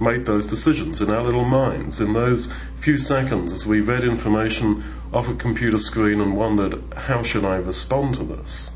made 0.00 0.26
those 0.26 0.46
decisions 0.46 1.00
in 1.00 1.10
our 1.10 1.24
little 1.24 1.44
minds 1.44 2.00
in 2.00 2.12
those 2.12 2.48
few 2.84 2.98
seconds 2.98 3.52
as 3.52 3.66
we 3.66 3.80
read 3.80 4.04
information 4.04 4.84
off 5.12 5.26
a 5.28 5.36
computer 5.36 5.78
screen 5.78 6.20
and 6.20 6.36
wondered, 6.36 6.74
how 6.94 7.22
should 7.22 7.44
I 7.44 7.56
respond 7.56 8.16
to 8.16 8.24
this? 8.24 8.70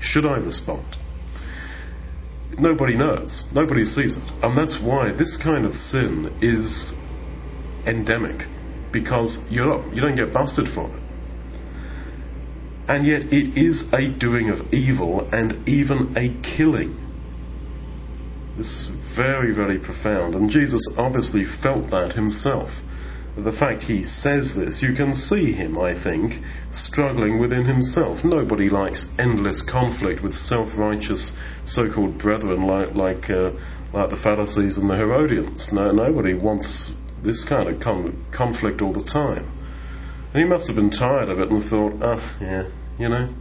Should 0.00 0.26
I 0.26 0.36
respond? 0.36 0.84
Nobody 2.58 2.96
knows. 2.96 3.44
Nobody 3.52 3.84
sees 3.84 4.16
it. 4.16 4.30
And 4.42 4.56
that's 4.56 4.80
why 4.80 5.12
this 5.12 5.36
kind 5.36 5.64
of 5.64 5.74
sin 5.74 6.36
is 6.42 6.92
endemic 7.86 8.46
because 8.92 9.38
you're 9.50 9.66
not, 9.66 9.94
you 9.94 10.00
don't 10.00 10.16
get 10.16 10.32
busted 10.32 10.68
for 10.68 10.88
it. 10.94 11.02
And 12.88 13.06
yet 13.06 13.32
it 13.32 13.58
is 13.58 13.84
a 13.92 14.08
doing 14.08 14.48
of 14.48 14.72
evil 14.72 15.28
and 15.30 15.68
even 15.68 16.16
a 16.16 16.40
killing 16.42 17.08
it's 18.58 18.90
very, 19.14 19.54
very 19.54 19.78
profound. 19.78 20.34
And 20.34 20.50
Jesus 20.50 20.82
obviously 20.96 21.44
felt 21.44 21.90
that 21.90 22.14
himself. 22.14 22.70
The 23.36 23.52
fact 23.52 23.84
he 23.84 24.02
says 24.02 24.56
this, 24.56 24.82
you 24.82 24.94
can 24.94 25.14
see 25.14 25.52
him, 25.52 25.78
I 25.78 25.94
think, 25.94 26.42
struggling 26.72 27.38
within 27.38 27.64
himself. 27.64 28.24
Nobody 28.24 28.68
likes 28.68 29.06
endless 29.16 29.62
conflict 29.62 30.24
with 30.24 30.34
self-righteous 30.34 31.32
so-called 31.64 32.18
brethren 32.18 32.62
like 32.62 32.96
like 32.96 33.30
uh, 33.30 33.52
like 33.92 34.10
the 34.10 34.16
Pharisees 34.20 34.76
and 34.76 34.90
the 34.90 34.96
Herodians. 34.96 35.70
No, 35.72 35.92
nobody 35.92 36.34
wants 36.34 36.90
this 37.22 37.44
kind 37.44 37.68
of 37.68 37.80
con- 37.80 38.24
conflict 38.32 38.82
all 38.82 38.92
the 38.92 39.04
time. 39.04 39.50
And 40.32 40.42
he 40.42 40.48
must 40.48 40.66
have 40.68 40.76
been 40.76 40.90
tired 40.90 41.28
of 41.28 41.38
it 41.38 41.50
and 41.50 41.68
thought, 41.68 41.94
oh, 42.02 42.38
yeah, 42.40 42.68
you 42.98 43.08
know, 43.08 43.34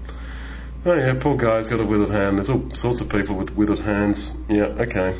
Oh 0.87 0.95
yeah, 0.95 1.15
poor 1.19 1.35
guy's 1.35 1.67
got 1.67 1.81
a 1.81 1.85
withered 1.85 2.11
hand. 2.11 2.37
There's 2.37 2.49
all 2.49 2.69
sorts 2.73 3.01
of 3.01 3.09
people 3.09 3.35
with 3.35 3.49
withered 3.49 3.79
hands. 3.79 4.31
Yeah, 4.47 4.67
okay. 4.87 5.19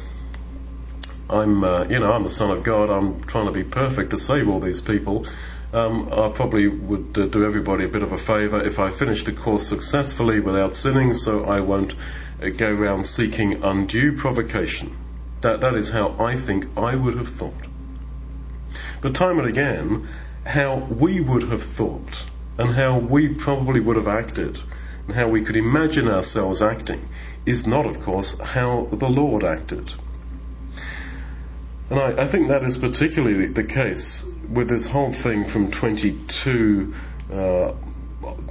I'm, 1.30 1.62
uh, 1.62 1.84
you 1.90 2.00
know, 2.00 2.10
I'm 2.10 2.24
the 2.24 2.30
son 2.30 2.52
of 2.52 2.64
God. 2.64 2.90
I'm 2.90 3.22
trying 3.24 3.48
to 3.48 3.52
be 3.52 3.66
perfect 3.66 4.12
to 4.12 4.18
save 4.18 4.48
all 4.48 4.62
these 4.62 4.80
people. 4.80 5.28
Um, 5.74 6.08
I 6.10 6.32
probably 6.34 6.70
would 6.70 7.18
uh, 7.18 7.26
do 7.26 7.44
everybody 7.44 7.84
a 7.84 7.90
bit 7.90 8.02
of 8.02 8.14
a 8.14 8.18
favour 8.18 8.64
if 8.64 8.80
I 8.80 8.98
finish 8.98 9.26
the 9.26 9.34
course 9.34 9.68
successfully 9.68 10.40
without 10.40 10.74
sinning, 10.74 11.14
so 11.14 11.44
I 11.44 11.60
won't 11.60 11.94
uh, 12.42 12.48
go 12.58 12.68
around 12.68 13.04
seeking 13.04 13.62
undue 13.62 14.16
provocation. 14.16 14.96
That 15.42 15.60
that 15.60 15.74
is 15.74 15.92
how 15.92 16.16
I 16.18 16.40
think 16.46 16.64
I 16.78 16.96
would 16.96 17.18
have 17.18 17.36
thought. 17.38 17.68
But 19.08 19.16
time 19.16 19.40
and 19.40 19.48
again, 19.48 20.06
how 20.44 20.86
we 21.00 21.22
would 21.22 21.44
have 21.44 21.62
thought 21.78 22.14
and 22.58 22.76
how 22.76 23.00
we 23.00 23.34
probably 23.42 23.80
would 23.80 23.96
have 23.96 24.10
acted 24.10 24.58
and 25.08 25.16
how 25.16 25.30
we 25.30 25.46
could 25.46 25.56
imagine 25.56 26.10
ourselves 26.10 26.62
acting 26.62 27.08
is 27.46 27.66
not, 27.66 27.86
of 27.86 28.04
course, 28.04 28.36
how 28.44 28.90
the 28.92 29.08
Lord 29.08 29.46
acted. 29.46 29.90
And 31.90 31.98
I, 32.02 32.26
I 32.26 32.30
think 32.30 32.50
that 32.50 32.64
is 32.64 32.78
particularly 32.78 33.48
the 33.48 33.64
case 33.64 34.26
with 34.54 34.68
this 34.68 34.90
whole 34.92 35.14
thing 35.24 35.46
from 35.54 35.72
22 35.72 36.94
uh, 37.32 37.72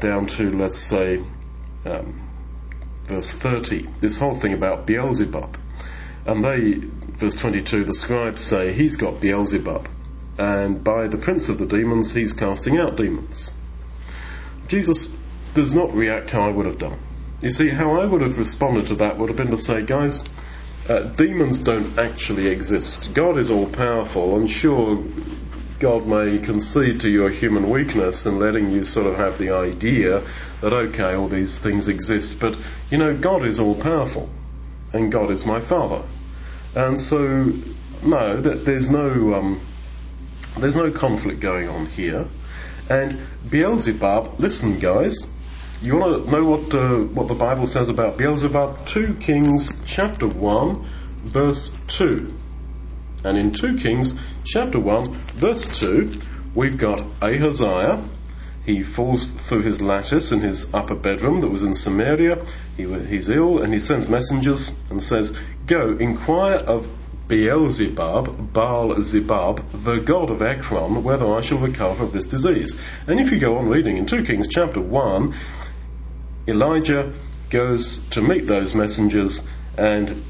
down 0.00 0.26
to, 0.38 0.44
let's 0.56 0.88
say, 0.88 1.18
um, 1.84 2.30
verse 3.06 3.34
30, 3.42 3.88
this 4.00 4.18
whole 4.18 4.40
thing 4.40 4.54
about 4.54 4.86
Beelzebub. 4.86 5.58
And 6.24 6.42
they, 6.42 6.88
verse 7.20 7.36
22, 7.42 7.84
the 7.84 7.92
scribes 7.92 8.42
say, 8.42 8.72
he's 8.72 8.96
got 8.96 9.20
Beelzebub. 9.20 9.88
And 10.38 10.84
by 10.84 11.08
the 11.08 11.16
prince 11.16 11.48
of 11.48 11.58
the 11.58 11.66
demons, 11.66 12.12
he's 12.12 12.32
casting 12.32 12.78
out 12.78 12.96
demons. 12.96 13.50
Jesus 14.68 15.08
does 15.54 15.72
not 15.72 15.94
react 15.94 16.30
how 16.30 16.40
I 16.40 16.50
would 16.50 16.66
have 16.66 16.78
done. 16.78 17.00
You 17.40 17.50
see, 17.50 17.68
how 17.70 18.00
I 18.00 18.04
would 18.04 18.20
have 18.22 18.38
responded 18.38 18.88
to 18.88 18.96
that 18.96 19.18
would 19.18 19.28
have 19.28 19.36
been 19.36 19.50
to 19.50 19.58
say, 19.58 19.84
guys, 19.84 20.18
uh, 20.88 21.14
demons 21.16 21.60
don't 21.60 21.98
actually 21.98 22.48
exist. 22.48 23.08
God 23.14 23.36
is 23.38 23.50
all 23.50 23.70
powerful, 23.70 24.36
and 24.36 24.48
sure, 24.48 25.04
God 25.80 26.06
may 26.06 26.38
concede 26.44 27.00
to 27.00 27.08
your 27.08 27.30
human 27.30 27.70
weakness 27.70 28.24
and 28.24 28.38
letting 28.38 28.70
you 28.70 28.84
sort 28.84 29.06
of 29.06 29.16
have 29.16 29.38
the 29.38 29.50
idea 29.50 30.20
that, 30.62 30.72
okay, 30.72 31.14
all 31.14 31.28
these 31.28 31.58
things 31.58 31.88
exist, 31.88 32.36
but, 32.40 32.56
you 32.90 32.98
know, 32.98 33.18
God 33.18 33.44
is 33.44 33.60
all 33.60 33.80
powerful, 33.80 34.30
and 34.92 35.12
God 35.12 35.30
is 35.30 35.44
my 35.44 35.66
Father. 35.66 36.06
And 36.74 37.00
so, 37.00 37.52
no, 38.02 38.40
that 38.40 38.62
there's 38.64 38.88
no, 38.88 39.34
um, 39.34 39.60
there's 40.60 40.76
no 40.76 40.92
conflict 40.92 41.40
going 41.40 41.68
on 41.68 41.86
here. 41.86 42.26
And 42.88 43.50
Beelzebub, 43.50 44.38
listen, 44.38 44.78
guys, 44.80 45.18
you 45.82 45.94
want 45.96 46.24
to 46.24 46.30
know 46.30 46.44
what 46.44 46.74
uh, 46.74 47.04
what 47.12 47.28
the 47.28 47.34
Bible 47.34 47.66
says 47.66 47.88
about 47.88 48.16
Beelzebub? 48.16 48.86
2 48.86 49.16
Kings 49.20 49.70
chapter 49.86 50.26
1 50.26 51.30
verse 51.32 51.70
2. 51.98 52.32
And 53.24 53.36
in 53.36 53.52
2 53.52 53.76
Kings 53.82 54.14
chapter 54.44 54.80
1 54.80 55.40
verse 55.40 55.68
2, 55.80 56.12
we've 56.54 56.78
got 56.78 57.02
Ahaziah. 57.22 58.08
He 58.64 58.82
falls 58.82 59.32
through 59.48 59.62
his 59.62 59.80
lattice 59.80 60.32
in 60.32 60.40
his 60.40 60.66
upper 60.72 60.96
bedroom 60.96 61.40
that 61.40 61.48
was 61.48 61.62
in 61.62 61.74
Samaria. 61.74 62.44
He, 62.76 62.84
he's 63.06 63.28
ill 63.28 63.62
and 63.62 63.72
he 63.72 63.78
sends 63.78 64.08
messengers 64.08 64.72
and 64.90 65.00
says, 65.00 65.32
Go, 65.68 65.96
inquire 65.98 66.56
of 66.56 66.86
Beelzebub, 67.28 68.52
Baal 68.52 69.02
Zebub, 69.02 69.84
the 69.84 70.02
god 70.06 70.30
of 70.30 70.42
Ekron, 70.42 71.02
whether 71.02 71.26
I 71.26 71.40
shall 71.40 71.60
recover 71.60 72.04
of 72.04 72.12
this 72.12 72.26
disease. 72.26 72.74
And 73.06 73.18
if 73.18 73.32
you 73.32 73.40
go 73.40 73.56
on 73.56 73.68
reading 73.68 73.96
in 73.96 74.06
2 74.06 74.24
Kings 74.24 74.46
chapter 74.48 74.80
1, 74.80 75.34
Elijah 76.48 77.12
goes 77.50 78.00
to 78.12 78.22
meet 78.22 78.46
those 78.46 78.74
messengers 78.74 79.42
and 79.76 80.22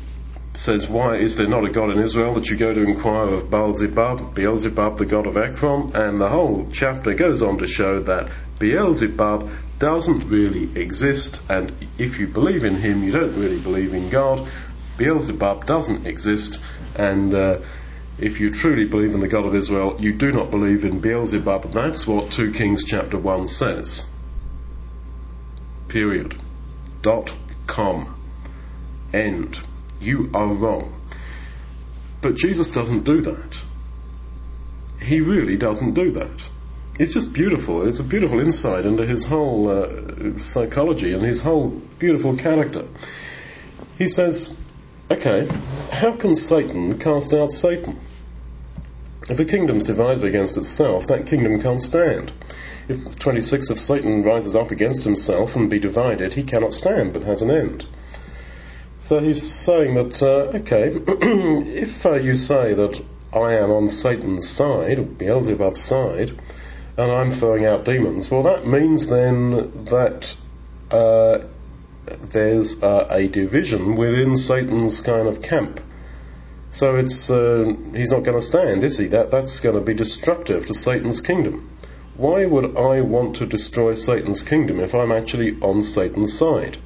says, 0.54 0.88
Why 0.88 1.16
is 1.16 1.37
there 1.37 1.48
not 1.48 1.68
a 1.68 1.70
God 1.70 1.90
in 1.90 1.98
Israel 1.98 2.35
that 2.35 2.46
you 2.46 2.59
go 2.59 2.72
to 2.72 2.82
inquire 2.82 3.35
of 3.35 3.50
Beelzebub, 3.50 4.35
Beelzebub, 4.35 4.96
the 4.96 5.06
god 5.06 5.26
of 5.26 5.37
Ekron? 5.37 5.94
And 5.94 6.20
the 6.20 6.28
whole 6.28 6.68
chapter 6.72 7.14
goes 7.14 7.42
on 7.42 7.59
to 7.59 7.68
show 7.68 8.02
that 8.04 8.30
Beelzebub 8.59 9.50
doesn't 9.78 10.30
really 10.30 10.74
exist, 10.80 11.40
and 11.50 11.70
if 11.98 12.18
you 12.18 12.26
believe 12.26 12.64
in 12.64 12.76
him, 12.76 13.02
you 13.02 13.12
don't 13.12 13.38
really 13.38 13.62
believe 13.62 13.92
in 13.92 14.11
God. 14.11 14.48
Beelzebub 14.98 15.66
doesn't 15.66 16.06
exist, 16.06 16.59
and 16.94 17.35
uh, 17.35 17.59
if 18.18 18.40
you 18.40 18.50
truly 18.50 18.88
believe 18.88 19.12
in 19.12 19.20
the 19.20 19.28
God 19.28 19.44
of 19.46 19.54
Israel, 19.54 19.96
you 20.00 20.12
do 20.12 20.32
not 20.32 20.50
believe 20.50 20.85
in 20.85 21.00
Beelzebub. 21.00 21.72
That's 21.72 22.06
what 22.06 22.32
2 22.32 22.52
Kings 22.52 22.82
chapter 22.87 23.18
1 23.18 23.48
says. 23.48 24.04
Period. 25.88 26.35
Dot 27.02 27.30
com. 27.68 28.14
End. 29.12 29.56
You 30.00 30.30
are 30.35 30.54
wrong. 30.54 31.00
But 32.22 32.37
Jesus 32.37 32.70
doesn't 32.70 33.04
do 33.04 33.20
that. 33.22 33.54
He 35.00 35.20
really 35.20 35.56
doesn't 35.56 35.94
do 35.94 36.12
that. 36.12 36.40
It's 36.98 37.12
just 37.12 37.35
beautiful. 37.35 37.87
It's 37.87 38.00
a 38.00 38.09
beautiful 38.09 38.40
insight 38.40 38.87
into 38.87 39.06
his 39.06 39.26
whole 39.26 39.68
uh, 39.68 40.38
psychology 40.38 41.12
and 41.12 41.22
his 41.22 41.42
whole 41.42 41.80
beautiful 42.00 42.37
character. 42.37 42.88
He 43.98 44.09
says, 44.09 44.56
okay, 45.10 45.46
how 45.90 46.16
can 46.16 46.36
Satan 46.36 46.98
cast 46.98 47.32
out 47.34 47.52
Satan? 47.52 47.98
If 49.28 49.40
a 49.40 49.44
kingdom's 49.44 49.84
divided 49.84 50.24
against 50.24 50.56
itself, 50.56 51.06
that 51.08 51.26
kingdom 51.26 51.60
can't 51.60 51.82
stand. 51.82 52.32
If 52.88 53.18
26 53.18 53.70
of 53.70 53.78
Satan 53.78 54.22
rises 54.22 54.54
up 54.54 54.70
against 54.70 55.02
himself 55.02 55.56
and 55.56 55.68
be 55.68 55.80
divided, 55.80 56.32
he 56.32 56.44
cannot 56.44 56.72
stand 56.72 57.12
but 57.12 57.24
has 57.24 57.42
an 57.42 57.50
end. 57.50 57.84
So 59.00 59.18
he's 59.20 59.42
saying 59.64 59.94
that, 59.94 60.22
uh, 60.22 60.56
okay, 60.58 60.92
if 60.96 62.06
uh, 62.06 62.14
you 62.14 62.34
say 62.34 62.74
that 62.74 63.00
I 63.32 63.54
am 63.54 63.70
on 63.70 63.88
Satan's 63.88 64.48
side, 64.48 64.98
or 64.98 65.04
Beelzebub's 65.04 65.84
side, 65.84 66.30
and 66.96 67.12
I'm 67.12 67.30
throwing 67.38 67.64
out 67.64 67.84
demons, 67.84 68.30
well, 68.30 68.42
that 68.44 68.66
means 68.66 69.08
then 69.08 69.50
that 69.86 70.34
uh, 70.90 71.46
there's 72.32 72.76
a 72.82 73.28
division 73.28 73.96
within 73.96 74.36
Satan's 74.36 75.00
kind 75.00 75.28
of 75.28 75.42
camp. 75.42 75.80
So 76.70 76.96
it's 76.96 77.30
uh, 77.30 77.72
he's 77.94 78.10
not 78.10 78.24
going 78.24 78.38
to 78.38 78.42
stand, 78.42 78.84
is 78.84 78.98
he? 78.98 79.06
That 79.08 79.30
that's 79.30 79.60
going 79.60 79.76
to 79.76 79.80
be 79.80 79.94
destructive 79.94 80.66
to 80.66 80.74
Satan's 80.74 81.20
kingdom. 81.20 81.70
Why 82.16 82.46
would 82.46 82.76
I 82.76 83.00
want 83.00 83.36
to 83.36 83.46
destroy 83.46 83.94
Satan's 83.94 84.42
kingdom 84.42 84.80
if 84.80 84.94
I'm 84.94 85.12
actually 85.12 85.52
on 85.60 85.82
Satan's 85.82 86.36
side? 86.38 86.78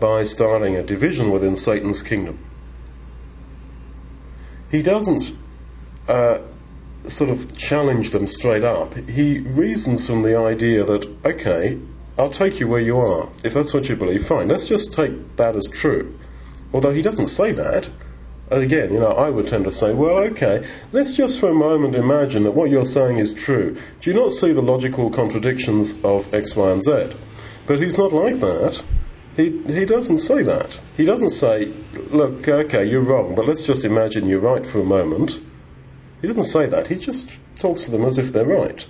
by 0.00 0.22
starting 0.22 0.76
a 0.76 0.82
division 0.82 1.30
within 1.30 1.56
Satan's 1.56 2.02
kingdom. 2.02 2.44
He 4.70 4.82
doesn't 4.82 5.24
uh, 6.06 6.38
sort 7.08 7.30
of 7.30 7.56
challenge 7.56 8.12
them 8.12 8.26
straight 8.26 8.64
up. 8.64 8.94
He 8.94 9.40
reasons 9.40 10.06
from 10.06 10.22
the 10.22 10.38
idea 10.38 10.84
that, 10.84 11.16
okay, 11.24 11.80
I'll 12.18 12.32
take 12.32 12.58
you 12.58 12.66
where 12.66 12.80
you 12.80 12.98
are. 12.98 13.30
If 13.44 13.54
that's 13.54 13.72
what 13.72 13.84
you 13.84 13.94
believe, 13.94 14.22
fine. 14.26 14.48
Let's 14.48 14.68
just 14.68 14.92
take 14.92 15.36
that 15.36 15.54
as 15.54 15.70
true. 15.72 16.18
Although 16.72 16.92
he 16.92 17.00
doesn't 17.00 17.28
say 17.28 17.52
that. 17.52 17.88
Again, 18.50 18.92
you 18.92 18.98
know, 18.98 19.08
I 19.10 19.28
would 19.28 19.46
tend 19.46 19.64
to 19.64 19.72
say, 19.72 19.94
well, 19.94 20.18
okay, 20.30 20.66
let's 20.92 21.16
just 21.16 21.38
for 21.38 21.50
a 21.50 21.54
moment 21.54 21.94
imagine 21.94 22.44
that 22.44 22.52
what 22.52 22.70
you're 22.70 22.84
saying 22.84 23.18
is 23.18 23.34
true. 23.34 23.74
Do 24.00 24.10
you 24.10 24.16
not 24.16 24.32
see 24.32 24.52
the 24.52 24.62
logical 24.62 25.12
contradictions 25.12 25.94
of 26.02 26.32
X, 26.32 26.56
Y, 26.56 26.72
and 26.72 26.82
Z? 26.82 27.12
But 27.66 27.78
he's 27.78 27.98
not 27.98 28.12
like 28.12 28.40
that. 28.40 28.82
He, 29.36 29.62
he 29.66 29.84
doesn't 29.84 30.18
say 30.18 30.42
that. 30.42 30.74
He 30.96 31.04
doesn't 31.04 31.30
say, 31.30 31.66
look, 32.10 32.48
okay, 32.48 32.84
you're 32.84 33.04
wrong, 33.04 33.34
but 33.36 33.46
let's 33.46 33.66
just 33.66 33.84
imagine 33.84 34.26
you're 34.26 34.40
right 34.40 34.64
for 34.66 34.80
a 34.80 34.84
moment. 34.84 35.32
He 36.20 36.26
doesn't 36.26 36.44
say 36.44 36.68
that. 36.68 36.88
He 36.88 36.98
just 36.98 37.30
talks 37.60 37.84
to 37.84 37.92
them 37.92 38.04
as 38.04 38.18
if 38.18 38.32
they're 38.32 38.46
right. 38.46 38.82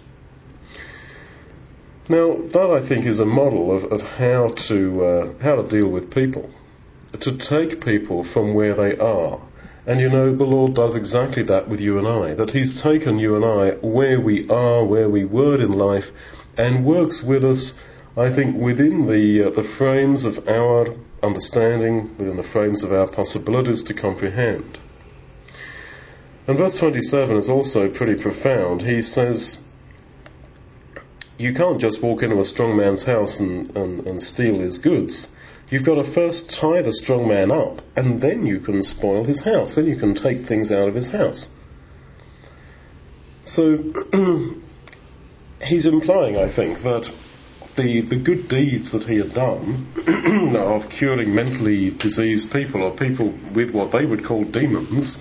Now, 2.08 2.36
that 2.36 2.70
I 2.70 2.88
think 2.88 3.06
is 3.06 3.20
a 3.20 3.26
model 3.26 3.76
of, 3.76 3.92
of 3.92 4.00
how 4.00 4.48
to 4.68 5.04
uh, 5.04 5.42
how 5.42 5.56
to 5.56 5.68
deal 5.68 5.88
with 5.88 6.10
people, 6.10 6.50
to 7.20 7.36
take 7.36 7.84
people 7.84 8.24
from 8.24 8.54
where 8.54 8.74
they 8.74 8.96
are. 8.96 9.40
And 9.86 10.00
you 10.00 10.08
know, 10.08 10.34
the 10.34 10.44
Lord 10.44 10.74
does 10.74 10.94
exactly 10.96 11.42
that 11.44 11.68
with 11.68 11.80
you 11.80 11.98
and 11.98 12.06
I. 12.06 12.34
That 12.34 12.50
He's 12.50 12.82
taken 12.82 13.18
you 13.18 13.36
and 13.36 13.44
I 13.44 13.72
where 13.86 14.20
we 14.20 14.48
are, 14.48 14.84
where 14.84 15.08
we 15.08 15.24
were 15.24 15.60
in 15.60 15.72
life, 15.72 16.10
and 16.56 16.84
works 16.84 17.22
with 17.26 17.44
us 17.44 17.74
I 18.18 18.34
think 18.34 18.60
within 18.60 19.06
the, 19.06 19.46
uh, 19.46 19.50
the 19.50 19.62
frames 19.62 20.24
of 20.24 20.48
our 20.48 20.88
understanding, 21.22 22.16
within 22.18 22.36
the 22.36 22.42
frames 22.42 22.82
of 22.82 22.92
our 22.92 23.06
possibilities 23.06 23.84
to 23.84 23.94
comprehend. 23.94 24.80
And 26.48 26.58
verse 26.58 26.76
27 26.80 27.36
is 27.36 27.48
also 27.48 27.88
pretty 27.88 28.20
profound. 28.20 28.82
He 28.82 29.02
says, 29.02 29.58
You 31.38 31.54
can't 31.54 31.80
just 31.80 32.02
walk 32.02 32.22
into 32.22 32.40
a 32.40 32.44
strong 32.44 32.76
man's 32.76 33.04
house 33.04 33.38
and, 33.38 33.74
and, 33.76 34.06
and 34.06 34.20
steal 34.20 34.58
his 34.58 34.78
goods. 34.78 35.28
You've 35.70 35.84
got 35.84 36.02
to 36.02 36.12
first 36.12 36.58
tie 36.60 36.82
the 36.82 36.92
strong 36.92 37.28
man 37.28 37.52
up, 37.52 37.80
and 37.94 38.20
then 38.20 38.44
you 38.44 38.58
can 38.58 38.82
spoil 38.82 39.24
his 39.24 39.44
house. 39.44 39.76
Then 39.76 39.86
you 39.86 39.96
can 39.96 40.14
take 40.14 40.46
things 40.48 40.72
out 40.72 40.88
of 40.88 40.96
his 40.96 41.08
house. 41.08 41.48
So, 43.44 43.78
he's 45.62 45.86
implying, 45.86 46.36
I 46.36 46.54
think, 46.54 46.82
that 46.82 47.08
the, 47.76 48.00
the 48.00 48.16
good 48.16 48.48
deeds 48.48 48.90
that 48.90 49.04
he 49.04 49.18
had 49.18 49.32
done 49.32 49.92
of 50.56 50.90
curing 50.90 51.34
mentally 51.34 51.90
diseased 51.90 52.50
people 52.50 52.82
or 52.82 52.96
people 52.96 53.32
with 53.54 53.72
what 53.72 53.92
they 53.92 54.04
would 54.04 54.24
call 54.24 54.44
demons, 54.44 55.18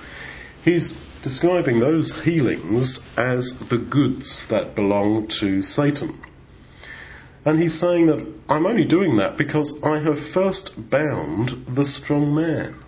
he's 0.63 0.93
describing 1.23 1.80
those 1.80 2.13
healings 2.23 2.99
as 3.15 3.53
the 3.69 3.77
goods 3.77 4.45
that 4.49 4.75
belong 4.75 5.27
to 5.39 5.62
Satan. 5.62 6.21
And 7.45 7.62
he's 7.62 7.80
saying 7.80 8.08
that 8.08 8.25
I'm 8.49 8.65
only 8.65 8.86
doing 8.86 9.17
that 9.17 9.38
because 9.38 9.71
I 9.84 9.99
have 9.99 10.17
first 10.34 10.71
bound 10.89 11.75
the 11.75 11.86
strong 11.86 12.36
man. 12.36 12.84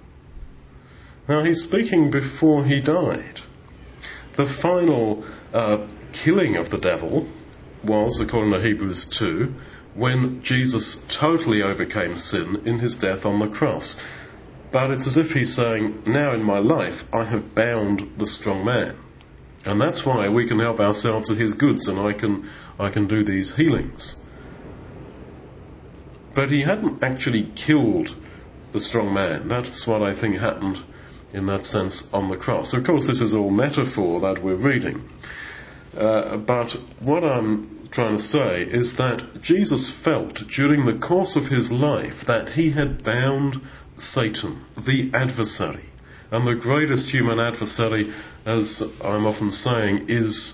Now 1.28 1.44
he's 1.44 1.62
speaking 1.62 2.12
before 2.12 2.66
he 2.66 2.82
died. 2.82 3.40
The 4.36 4.48
final 4.62 5.24
uh, 5.54 5.88
killing 6.12 6.56
of 6.56 6.72
the 6.72 6.78
devil 6.78 7.32
was, 7.84 8.20
according 8.20 8.52
to 8.52 8.62
Hebrews 8.62 9.08
2, 9.18 9.54
when 9.96 10.42
Jesus 10.44 10.98
totally 11.20 11.62
overcame 11.62 12.16
sin 12.16 12.64
in 12.66 12.80
his 12.80 12.96
death 12.96 13.26
on 13.26 13.40
the 13.40 13.48
cross. 13.48 13.96
But 14.72 14.92
it's 14.92 15.08
as 15.08 15.18
if 15.18 15.32
he's 15.32 15.56
saying, 15.56 16.04
Now 16.06 16.34
in 16.34 16.44
my 16.44 16.60
life, 16.60 17.02
I 17.12 17.26
have 17.26 17.56
bound 17.56 18.04
the 18.18 18.28
strong 18.28 18.66
man. 18.66 18.96
And 19.66 19.82
that's 19.82 20.06
why 20.06 20.30
we 20.30 20.48
can 20.48 20.60
help 20.60 20.80
ourselves 20.80 21.32
at 21.32 21.38
his 21.38 21.54
goods 21.54 21.88
and 21.88 22.00
I 22.00 22.14
can, 22.14 22.50
I 22.80 22.92
can 22.92 23.08
do 23.08 23.24
these 23.24 23.56
healings. 23.56 24.16
But 26.34 26.50
he 26.50 26.62
hadn't 26.62 27.04
actually 27.04 27.52
killed 27.56 28.16
the 28.72 28.80
strong 28.80 29.14
man. 29.14 29.48
That's 29.48 29.86
what 29.86 30.02
I 30.02 30.20
think 30.20 30.36
happened 30.36 30.78
in 31.34 31.48
that 31.48 31.66
sense 31.66 32.04
on 32.14 32.30
the 32.30 32.38
cross. 32.38 32.74
Of 32.74 32.86
course, 32.86 33.08
this 33.08 33.22
is 33.22 33.34
all 33.34 33.50
metaphor 33.50 34.22
that 34.22 34.44
we're 34.44 34.56
reading. 34.56 35.10
Uh, 35.96 36.38
but 36.38 36.76
what 37.02 37.24
I'm 37.24 37.90
trying 37.92 38.18
to 38.18 38.24
say 38.24 38.62
is 38.62 38.96
that 38.98 39.42
Jesus 39.42 39.92
felt 40.04 40.40
during 40.56 40.86
the 40.86 41.06
course 41.06 41.36
of 41.36 41.48
his 41.48 41.72
life 41.72 42.26
that 42.28 42.50
he 42.50 42.72
had 42.72 43.04
bound 43.04 43.58
Satan, 44.02 44.66
the 44.76 45.12
adversary. 45.14 45.86
And 46.32 46.48
the 46.48 46.56
greatest 46.56 47.10
human 47.10 47.40
adversary, 47.40 48.14
as 48.46 48.84
I'm 49.02 49.26
often 49.26 49.52
saying, 49.52 50.06
is 50.10 50.54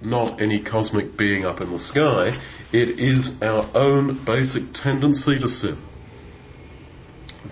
not 0.00 0.40
any 0.40 0.62
cosmic 0.62 1.16
being 1.16 1.44
up 1.44 1.60
in 1.60 1.72
the 1.72 1.78
sky. 1.78 2.40
It 2.72 3.00
is 3.00 3.32
our 3.42 3.70
own 3.74 4.24
basic 4.24 4.74
tendency 4.74 5.38
to 5.40 5.48
sin. 5.48 5.82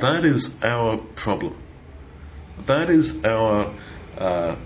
That 0.01 0.25
is 0.25 0.51
our 0.63 0.99
problem. 1.17 1.61
That 2.67 2.89
is 2.91 3.15
our 3.25 3.75
uh, 4.17 4.57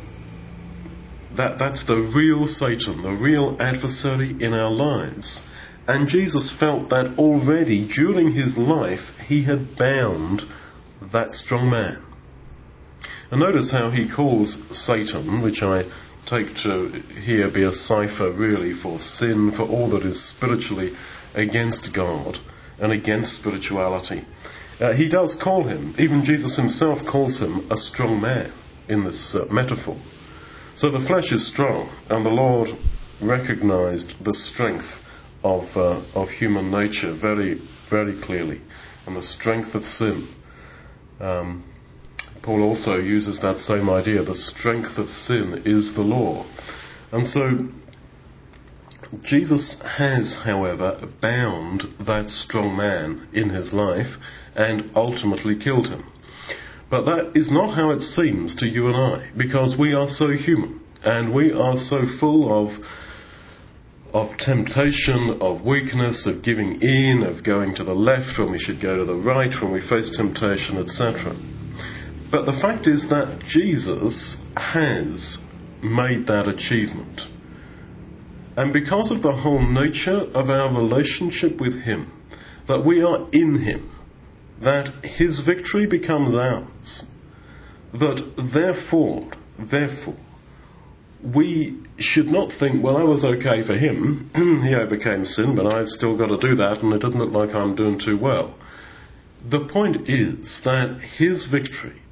that, 1.36 1.58
that's 1.58 1.84
the 1.84 1.96
real 1.96 2.46
Satan, 2.46 3.02
the 3.02 3.12
real 3.12 3.56
adversary 3.60 4.36
in 4.40 4.52
our 4.52 4.70
lives. 4.70 5.42
And 5.86 6.08
Jesus 6.08 6.54
felt 6.58 6.90
that 6.90 7.18
already 7.18 7.88
during 7.88 8.32
his 8.32 8.56
life 8.56 9.10
he 9.26 9.44
had 9.44 9.76
bound 9.76 10.42
that 11.12 11.34
strong 11.34 11.70
man. 11.70 12.02
And 13.30 13.40
notice 13.40 13.70
how 13.70 13.90
he 13.90 14.08
calls 14.08 14.58
Satan, 14.70 15.42
which 15.42 15.62
I 15.62 15.84
take 16.26 16.54
to 16.62 16.88
here 17.20 17.50
be 17.50 17.62
a 17.64 17.72
cipher 17.72 18.30
really 18.32 18.74
for 18.74 18.98
sin, 18.98 19.52
for 19.52 19.62
all 19.62 19.90
that 19.90 20.02
is 20.02 20.28
spiritually 20.28 20.96
against 21.34 21.94
God 21.94 22.38
and 22.78 22.92
against 22.92 23.36
spirituality. 23.36 24.26
Uh, 24.80 24.94
he 24.94 25.08
does 25.08 25.34
call 25.34 25.64
him, 25.64 25.94
even 25.98 26.24
Jesus 26.24 26.56
himself 26.56 26.98
calls 27.06 27.38
him 27.40 27.70
a 27.70 27.76
strong 27.76 28.20
man. 28.20 28.52
in 28.90 29.04
this 29.04 29.36
uh, 29.36 29.46
metaphor. 29.50 29.96
So 30.74 30.90
the 30.90 31.06
flesh 31.06 31.32
is 31.32 31.46
strong, 31.46 31.88
and 32.08 32.26
the 32.26 32.30
Lord 32.30 32.70
recognized 33.22 34.14
the 34.24 34.34
strength 34.34 34.90
of, 35.44 35.64
uh, 35.76 36.02
of 36.14 36.28
human 36.28 36.70
nature 36.70 37.14
very, 37.14 37.62
very 37.88 38.20
clearly, 38.20 38.60
and 39.06 39.16
the 39.16 39.22
strength 39.22 39.74
of 39.74 39.84
sin. 39.84 40.28
Um, 41.20 41.64
Paul 42.42 42.62
also 42.62 42.96
uses 42.96 43.40
that 43.40 43.58
same 43.58 43.90
idea. 43.90 44.22
The 44.22 44.34
strength 44.34 44.98
of 44.98 45.10
sin 45.10 45.62
is 45.66 45.94
the 45.94 46.02
law. 46.02 46.46
And 47.12 47.26
so 47.26 47.68
Jesus 49.22 49.80
has, 49.82 50.36
however, 50.44 51.08
bound 51.20 51.84
that 52.00 52.30
strong 52.30 52.76
man 52.76 53.28
in 53.32 53.50
his 53.50 53.72
life 53.72 54.16
and 54.54 54.90
ultimately 54.94 55.56
killed 55.56 55.88
him. 55.88 56.04
But 56.88 57.04
that 57.04 57.36
is 57.36 57.50
not 57.50 57.74
how 57.74 57.90
it 57.90 58.00
seems 58.00 58.54
to 58.56 58.66
you 58.66 58.88
and 58.88 58.96
I, 58.96 59.30
because 59.36 59.76
we 59.78 59.92
are 59.94 60.08
so 60.08 60.30
human 60.30 60.80
and 61.04 61.32
we 61.32 61.52
are 61.52 61.76
so 61.76 62.06
full 62.18 62.66
of 62.66 62.84
of 64.12 64.36
temptation, 64.38 65.38
of 65.40 65.62
weakness, 65.64 66.26
of 66.26 66.42
giving 66.42 66.82
in, 66.82 67.22
of 67.22 67.44
going 67.44 67.74
to 67.76 67.84
the 67.84 67.94
left 67.94 68.38
when 68.38 68.50
we 68.50 68.58
should 68.58 68.80
go 68.80 68.96
to 68.96 69.04
the 69.04 69.14
right 69.14 69.54
when 69.62 69.72
we 69.72 69.80
face 69.80 70.16
temptation, 70.16 70.78
etc. 70.78 71.36
But 72.30 72.46
the 72.46 72.52
fact 72.52 72.86
is 72.86 73.08
that 73.10 73.42
Jesus 73.46 74.36
has 74.56 75.38
made 75.82 76.26
that 76.26 76.48
achievement. 76.48 77.22
And 78.56 78.72
because 78.72 79.10
of 79.10 79.22
the 79.22 79.34
whole 79.34 79.66
nature 79.66 80.28
of 80.34 80.50
our 80.50 80.76
relationship 80.76 81.60
with 81.60 81.82
Him, 81.82 82.12
that 82.68 82.84
we 82.84 83.02
are 83.02 83.28
in 83.32 83.60
Him, 83.60 83.90
that 84.62 85.04
His 85.04 85.40
victory 85.40 85.86
becomes 85.86 86.34
ours, 86.34 87.04
that 87.92 88.50
therefore, 88.52 89.30
therefore, 89.58 90.16
we 91.22 91.82
should 92.02 92.26
not 92.26 92.52
think, 92.52 92.82
well, 92.82 92.96
I 92.96 93.04
was 93.04 93.24
okay 93.24 93.62
for 93.62 93.74
him. 93.74 94.30
he 94.64 94.74
overcame 94.74 95.24
sin, 95.24 95.54
but 95.54 95.66
I've 95.66 95.88
still 95.88 96.16
got 96.16 96.28
to 96.28 96.38
do 96.38 96.56
that, 96.56 96.82
and 96.82 96.92
it 96.92 97.00
doesn't 97.00 97.18
look 97.18 97.32
like 97.32 97.54
I'm 97.54 97.74
doing 97.74 97.98
too 97.98 98.18
well. 98.18 98.54
The 99.48 99.66
point 99.66 100.08
is 100.08 100.60
that 100.64 101.00
his 101.00 101.46
victory 101.46 102.02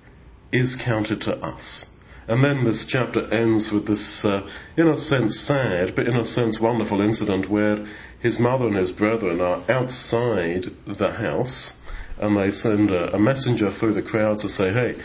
is 0.52 0.76
counted 0.82 1.22
to 1.22 1.36
us. 1.36 1.86
And 2.26 2.44
then 2.44 2.64
this 2.64 2.84
chapter 2.86 3.32
ends 3.32 3.70
with 3.72 3.86
this, 3.86 4.22
uh, 4.24 4.46
in 4.76 4.88
a 4.88 4.96
sense, 4.96 5.40
sad, 5.40 5.94
but 5.96 6.06
in 6.06 6.16
a 6.16 6.24
sense, 6.24 6.60
wonderful 6.60 7.00
incident 7.00 7.50
where 7.50 7.86
his 8.20 8.38
mother 8.38 8.66
and 8.66 8.76
his 8.76 8.92
brethren 8.92 9.40
are 9.40 9.64
outside 9.70 10.66
the 10.86 11.12
house 11.12 11.72
and 12.18 12.36
they 12.36 12.50
send 12.50 12.90
a, 12.90 13.14
a 13.14 13.18
messenger 13.18 13.70
through 13.70 13.94
the 13.94 14.02
crowd 14.02 14.40
to 14.40 14.48
say, 14.48 14.72
Hey, 14.72 14.96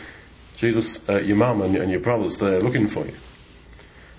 Jesus, 0.57 0.99
uh, 1.07 1.19
your 1.19 1.37
mum 1.37 1.61
and, 1.61 1.77
and 1.77 1.91
your 1.91 2.01
brothers, 2.01 2.37
they're 2.37 2.59
looking 2.59 2.87
for 2.87 3.05
you. 3.05 3.13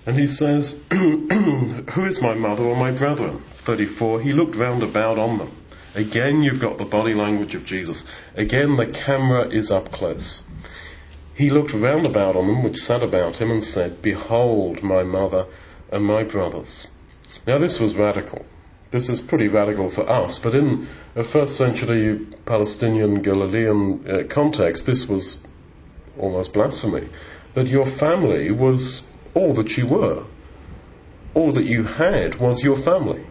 And 0.07 0.19
he 0.19 0.27
says, 0.27 0.79
Who 0.91 2.05
is 2.05 2.21
my 2.21 2.35
mother 2.35 2.63
or 2.63 2.77
my 2.77 2.97
brethren? 2.97 3.43
34. 3.65 4.21
He 4.21 4.33
looked 4.33 4.57
round 4.57 4.83
about 4.83 5.19
on 5.19 5.39
them. 5.39 5.57
Again, 5.95 6.43
you've 6.43 6.61
got 6.61 6.77
the 6.77 6.85
body 6.85 7.15
language 7.15 7.55
of 7.55 7.65
Jesus. 7.65 8.05
Again, 8.35 8.77
the 8.77 8.93
camera 8.93 9.49
is 9.49 9.71
up 9.71 9.93
close. 9.93 10.43
He 11.35 11.51
looked 11.51 11.73
round 11.73 12.07
about 12.07 12.37
on 12.37 12.47
them 12.47 12.63
which 12.63 12.77
sat 12.77 13.03
about 13.03 13.37
him 13.37 13.51
and 13.51 13.63
said, 13.63 14.03
Behold 14.03 14.83
my 14.83 15.03
mother 15.03 15.47
and 15.91 16.05
my 16.05 16.25
brothers. 16.25 16.89
Now 17.47 17.59
this 17.59 17.79
was 17.81 17.97
radical. 17.97 18.45
This 18.93 19.09
is 19.09 19.21
pretty 19.21 19.49
radical 19.49 19.91
for 19.91 20.09
us, 20.09 20.39
but 20.43 20.55
in 20.55 20.87
a 21.17 21.25
first 21.25 21.57
century 21.57 22.27
Palestinian 22.47 23.23
Galilean 23.23 24.05
uh, 24.07 24.33
context, 24.33 24.87
this 24.87 25.07
was 25.09 25.39
almost 26.17 26.53
blasphemy. 26.53 27.09
That 27.57 27.67
your 27.67 27.87
family 27.99 28.53
was 28.53 29.03
all 29.35 29.55
that 29.55 29.71
you 29.77 29.89
were. 29.89 30.27
All 31.35 31.53
that 31.53 31.65
you 31.65 31.83
had 31.83 32.41
was 32.41 32.63
your 32.63 32.81
family. 32.83 33.27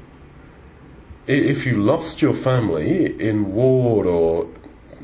If 1.26 1.66
you 1.66 1.78
lost 1.78 2.22
your 2.22 2.34
family 2.34 3.06
in 3.20 3.54
war 3.54 4.06
or 4.06 4.50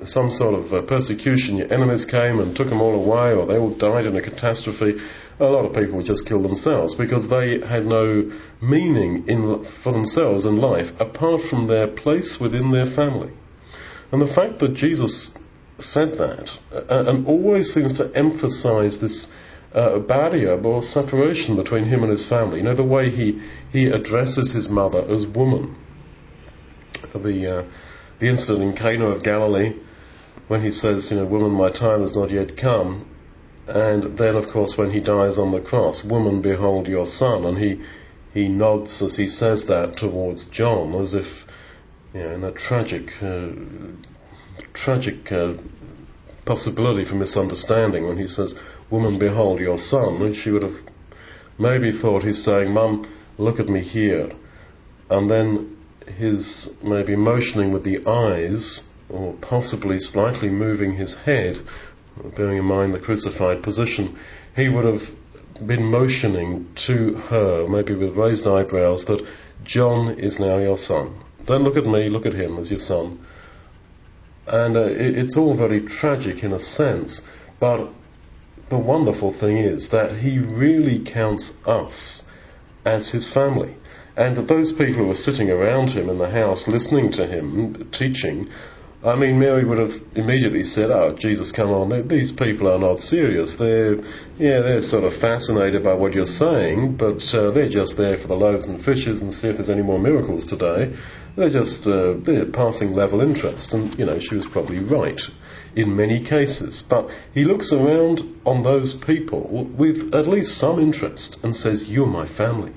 some 0.04 0.32
sort 0.32 0.54
of 0.54 0.74
uh, 0.74 0.82
persecution, 0.84 1.58
your 1.58 1.74
enemies 1.74 2.06
came 2.06 2.40
and 2.40 2.56
took 2.56 2.70
them 2.70 2.82
all 2.82 2.96
away, 2.96 3.34
or 3.34 3.46
they 3.46 3.58
all 3.58 3.76
died 3.76 4.06
in 4.06 4.16
a 4.16 4.22
catastrophe, 4.22 4.96
a 5.40 5.46
lot 5.46 5.66
of 5.66 5.74
people 5.74 5.98
would 5.98 6.06
just 6.06 6.26
kill 6.26 6.42
themselves 6.42 6.96
because 6.96 7.30
they 7.30 7.60
had 7.66 7.86
no 7.86 8.30
meaning 8.62 9.28
in, 9.28 9.66
for 9.84 9.94
themselves 9.94 10.46
in 10.46 10.58
life 10.58 10.92
apart 11.00 11.42
from 11.50 11.68
their 11.68 11.88
place 11.88 12.38
within 12.40 12.72
their 12.72 12.86
family. 12.86 13.32
And 14.12 14.22
the 14.22 14.34
fact 14.34 14.60
that 14.60 14.74
Jesus 14.74 15.32
said 15.78 16.18
that 16.18 16.50
uh, 16.72 16.84
and 16.90 17.26
always 17.28 17.74
seems 17.74 17.98
to 17.98 18.12
emphasize 18.16 19.00
this 19.00 19.28
uh, 19.74 20.00
barrier 20.00 20.60
or 20.60 20.82
separation 20.82 21.56
between 21.56 21.86
him 21.86 22.02
and 22.02 22.12
his 22.12 22.28
family. 22.28 22.58
You 22.58 22.64
know, 22.64 22.76
the 22.76 22.84
way 22.84 23.10
he, 23.10 23.42
he 23.72 23.88
addresses 23.88 24.52
his 24.52 24.70
mother 24.70 25.02
as 25.02 25.28
woman. 25.28 25.76
The, 27.14 27.60
uh, 27.60 27.72
the 28.20 28.28
incident 28.28 28.64
in 28.64 28.76
Cana 28.76 29.08
of 29.08 29.24
Galilee, 29.24 29.74
when 30.48 30.64
he 30.64 30.72
says, 30.72 31.12
you 31.12 31.18
know, 31.18 31.26
woman, 31.26 31.52
my 31.52 31.72
time 31.72 32.02
has 32.02 32.16
not 32.16 32.32
yet 32.32 32.58
come. 32.58 33.06
And 33.68 34.18
then, 34.18 34.36
of 34.36 34.52
course, 34.52 34.76
when 34.76 34.92
he 34.92 35.00
dies 35.00 35.38
on 35.38 35.52
the 35.52 35.62
cross, 35.62 36.04
woman, 36.04 36.42
behold 36.42 36.88
your 36.88 37.06
son. 37.06 37.46
And 37.46 37.58
he, 37.58 37.82
he 38.34 38.48
nods 38.48 39.02
as 39.04 39.16
he 39.16 39.28
says 39.28 39.66
that 39.66 39.98
towards 39.98 40.46
John, 40.46 40.96
as 40.96 41.14
if, 41.14 41.28
you 42.14 42.22
know, 42.22 42.32
in 42.32 42.44
a 42.44 42.52
tragic, 42.52 43.12
uh, 43.22 43.50
tragic 44.74 45.32
uh, 45.32 45.54
possibility 46.46 47.06
for 47.08 47.16
misunderstanding 47.16 48.08
when 48.08 48.18
he 48.18 48.26
says, 48.26 48.56
woman, 48.92 49.20
behold 49.20 49.60
your 49.60 49.78
son. 49.78 50.34
She 50.34 50.52
would 50.52 50.64
have 50.64 50.78
maybe 51.58 51.92
thought 51.92 52.24
he's 52.24 52.44
saying, 52.44 52.74
Mum, 52.74 53.06
look 53.38 53.60
at 53.60 53.68
me 53.68 53.82
here. 53.82 54.32
And 55.10 55.30
then 55.30 55.78
his 56.18 56.70
maybe 56.84 57.16
motioning 57.16 57.72
with 57.72 57.84
the 57.84 58.06
eyes 58.06 58.82
or 59.10 59.34
possibly 59.42 60.00
slightly 60.00 60.50
moving 60.50 60.96
his 60.96 61.16
head, 61.16 61.58
bearing 62.36 62.58
in 62.58 62.66
mind 62.66 62.94
the 62.94 63.00
crucified 63.00 63.64
position, 63.64 64.18
he 64.56 64.70
would 64.70 64.86
have 64.86 65.02
been 65.66 65.84
motioning 65.84 66.68
to 66.88 67.14
her, 67.14 67.68
maybe 67.68 67.96
with 67.96 68.16
raised 68.16 68.48
eyebrows, 68.48 69.06
that 69.06 69.26
John 69.64 70.20
is 70.20 70.40
now 70.40 70.58
your 70.58 70.78
son. 70.78 71.22
Don't 71.46 71.64
look 71.64 71.78
at 71.78 71.86
me, 71.86 72.10
look 72.10 72.26
at 72.26 72.34
him 72.34 72.58
as 72.58 72.70
your 72.70 72.80
son. 72.80 73.26
And 74.48 74.78
uh, 74.78 74.84
it, 74.84 75.18
it's 75.18 75.38
all 75.38 75.56
very 75.58 75.82
tragic 75.82 76.44
in 76.44 76.54
a 76.54 76.60
sense, 76.60 77.22
but 77.60 77.92
the 78.70 78.78
wonderful 78.78 79.38
thing 79.38 79.58
is 79.58 79.90
that 79.90 80.18
he 80.18 80.40
really 80.40 81.04
counts 81.04 81.54
us 81.66 82.24
as 82.86 83.12
his 83.12 83.32
family. 83.32 83.76
And 84.16 84.38
that 84.38 84.48
those 84.48 84.72
people 84.72 84.96
who 84.96 85.08
were 85.08 85.16
sitting 85.16 85.50
around 85.50 85.90
him 85.90 86.10
in 86.10 86.18
the 86.18 86.30
house 86.30 86.68
listening 86.68 87.12
to 87.14 87.26
him 87.26 87.90
teaching 87.92 88.50
I 89.02 89.16
mean, 89.16 89.40
Mary 89.40 89.64
would 89.64 89.78
have 89.78 89.94
immediately 90.16 90.64
said, 90.64 90.92
"Oh, 90.92 91.16
Jesus, 91.18 91.54
come 91.54 91.70
on! 91.70 92.08
These 92.10 92.34
people 92.34 92.68
are 92.68 92.78
not 92.78 93.00
serious. 93.00 93.56
They're, 93.56 93.96
yeah, 94.38 94.60
they're 94.60 94.82
sort 94.82 95.06
of 95.06 95.14
fascinated 95.14 95.84
by 95.86 95.94
what 95.94 96.14
you're 96.14 96.26
saying, 96.26 96.98
but 96.98 97.24
uh, 97.34 97.52
they're 97.52 97.70
just 97.70 97.96
there 97.96 98.18
for 98.18 98.28
the 98.28 98.36
loaves 98.36 98.68
and 98.68 98.84
fishes 98.84 99.22
and 99.22 99.34
see 99.34 99.48
if 99.48 99.56
there's 99.56 99.70
any 99.70 99.84
more 99.84 100.00
miracles 100.00 100.46
today. 100.46 100.94
They're 101.38 101.50
just 101.50 101.88
uh, 101.88 102.16
they're 102.26 102.52
passing 102.52 102.92
level 102.92 103.22
interest." 103.22 103.74
And 103.74 103.98
you 103.98 104.06
know, 104.06 104.20
she 104.20 104.36
was 104.36 104.46
probably 104.46 104.80
right 104.80 105.22
in 105.78 105.96
many 105.96 106.22
cases. 106.22 106.84
But 106.90 107.10
he 107.34 107.46
looks 107.46 107.72
around 107.72 108.22
on 108.46 108.64
those 108.64 108.94
people 108.94 109.70
with 109.78 110.14
at 110.14 110.28
least 110.28 110.58
some 110.58 110.78
interest 110.78 111.38
and 111.42 111.56
says, 111.56 111.86
"You're 111.88 112.06
my 112.06 112.28
family, 112.28 112.74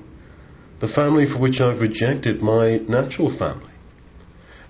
the 0.79 0.87
family 0.87 1.25
for 1.27 1.39
which 1.39 1.59
I've 1.59 1.81
rejected 1.81 2.41
my 2.41 2.77
natural 2.77 3.29
family." 3.29 3.72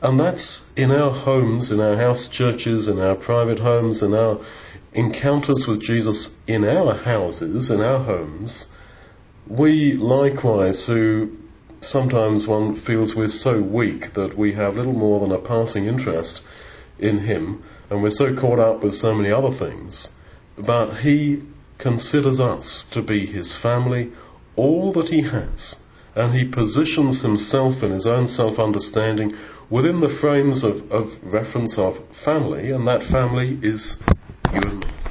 And 0.04 0.20
that's 0.20 0.62
in 0.76 0.92
our 0.92 1.12
homes, 1.12 1.72
in 1.72 1.80
our 1.80 1.96
house 1.96 2.28
churches, 2.28 2.90
in 2.90 3.00
our 3.00 3.16
private 3.16 3.60
homes, 3.60 4.04
in 4.04 4.14
our 4.14 4.42
encounters 4.92 5.66
with 5.66 5.82
Jesus 5.82 6.30
in 6.46 6.66
our 6.66 6.94
houses, 6.94 7.70
in 7.70 7.80
our 7.80 8.04
homes. 8.04 8.66
We 9.48 9.94
likewise, 9.94 10.86
who 10.88 11.38
sometimes 11.80 12.46
one 12.48 12.76
feels 12.76 13.16
we're 13.16 13.30
so 13.30 13.62
weak 13.62 14.14
that 14.16 14.38
we 14.38 14.52
have 14.54 14.76
little 14.76 14.94
more 14.94 15.22
than 15.22 15.32
a 15.32 15.40
passing 15.40 15.86
interest 15.86 16.42
in 17.00 17.20
Him, 17.20 17.64
and 17.90 18.04
we're 18.04 18.10
so 18.10 18.36
caught 18.36 18.60
up 18.60 18.84
with 18.84 18.96
so 18.96 19.14
many 19.14 19.32
other 19.32 19.58
things. 19.58 20.10
But 20.58 20.98
He 20.98 21.44
considers 21.78 22.42
us 22.42 22.86
to 22.92 23.02
be 23.02 23.26
His 23.26 23.56
family, 23.56 24.12
all 24.58 24.92
that 24.94 25.08
He 25.08 25.24
has, 25.24 25.78
and 26.14 26.34
He 26.36 26.46
positions 26.46 27.22
Himself 27.22 27.82
in 27.84 27.92
His 27.92 28.06
own 28.06 28.28
self 28.28 28.60
understanding 28.60 29.34
within 29.74 30.02
the 30.02 30.10
frames 30.22 30.64
of, 30.64 30.92
of 30.92 31.10
reference 31.24 31.80
of 31.80 31.98
family, 32.24 32.70
and 32.70 32.88
that 32.88 33.02
family 33.02 33.58
is 33.64 34.00
you 34.54 34.62
and 34.62 34.80
me. 34.82 35.03